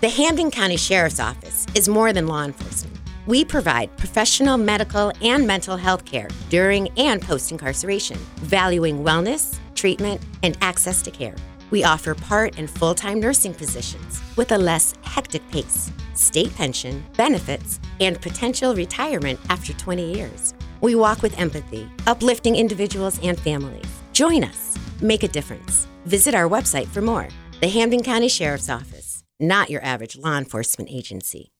The 0.00 0.08
Hampden 0.08 0.50
County 0.50 0.78
Sheriff's 0.78 1.20
Office 1.20 1.66
is 1.74 1.86
more 1.86 2.12
than 2.12 2.26
law 2.26 2.44
enforcement. 2.44 2.96
We 3.26 3.44
provide 3.44 3.94
professional 3.98 4.56
medical 4.56 5.12
and 5.20 5.46
mental 5.46 5.76
health 5.76 6.06
care 6.06 6.28
during 6.48 6.88
and 6.98 7.20
post 7.20 7.52
incarceration, 7.52 8.16
valuing 8.36 9.04
wellness 9.04 9.60
treatment, 9.80 10.20
and 10.42 10.58
access 10.60 11.00
to 11.02 11.10
care. 11.10 11.34
We 11.70 11.84
offer 11.84 12.14
part 12.14 12.58
and 12.58 12.68
full 12.68 12.94
time 12.94 13.20
nursing 13.20 13.54
positions 13.54 14.20
with 14.36 14.52
a 14.52 14.58
less 14.58 14.94
hectic 15.02 15.48
pace, 15.50 15.90
state 16.14 16.54
pension, 16.56 17.04
benefits, 17.16 17.80
and 18.00 18.20
potential 18.20 18.74
retirement 18.74 19.38
after 19.48 19.72
20 19.72 20.14
years. 20.14 20.54
We 20.80 20.94
walk 20.94 21.22
with 21.22 21.38
empathy, 21.38 21.88
uplifting 22.06 22.56
individuals 22.56 23.20
and 23.22 23.38
families. 23.38 23.86
Join 24.12 24.44
us, 24.44 24.76
make 25.00 25.22
a 25.22 25.28
difference. 25.28 25.86
Visit 26.06 26.34
our 26.34 26.48
website 26.48 26.88
for 26.88 27.02
more. 27.02 27.28
The 27.60 27.68
Hampden 27.68 28.02
County 28.02 28.28
Sheriff's 28.28 28.70
Office, 28.70 29.22
not 29.38 29.70
your 29.70 29.84
average 29.84 30.16
law 30.16 30.38
enforcement 30.38 30.90
agency. 30.90 31.52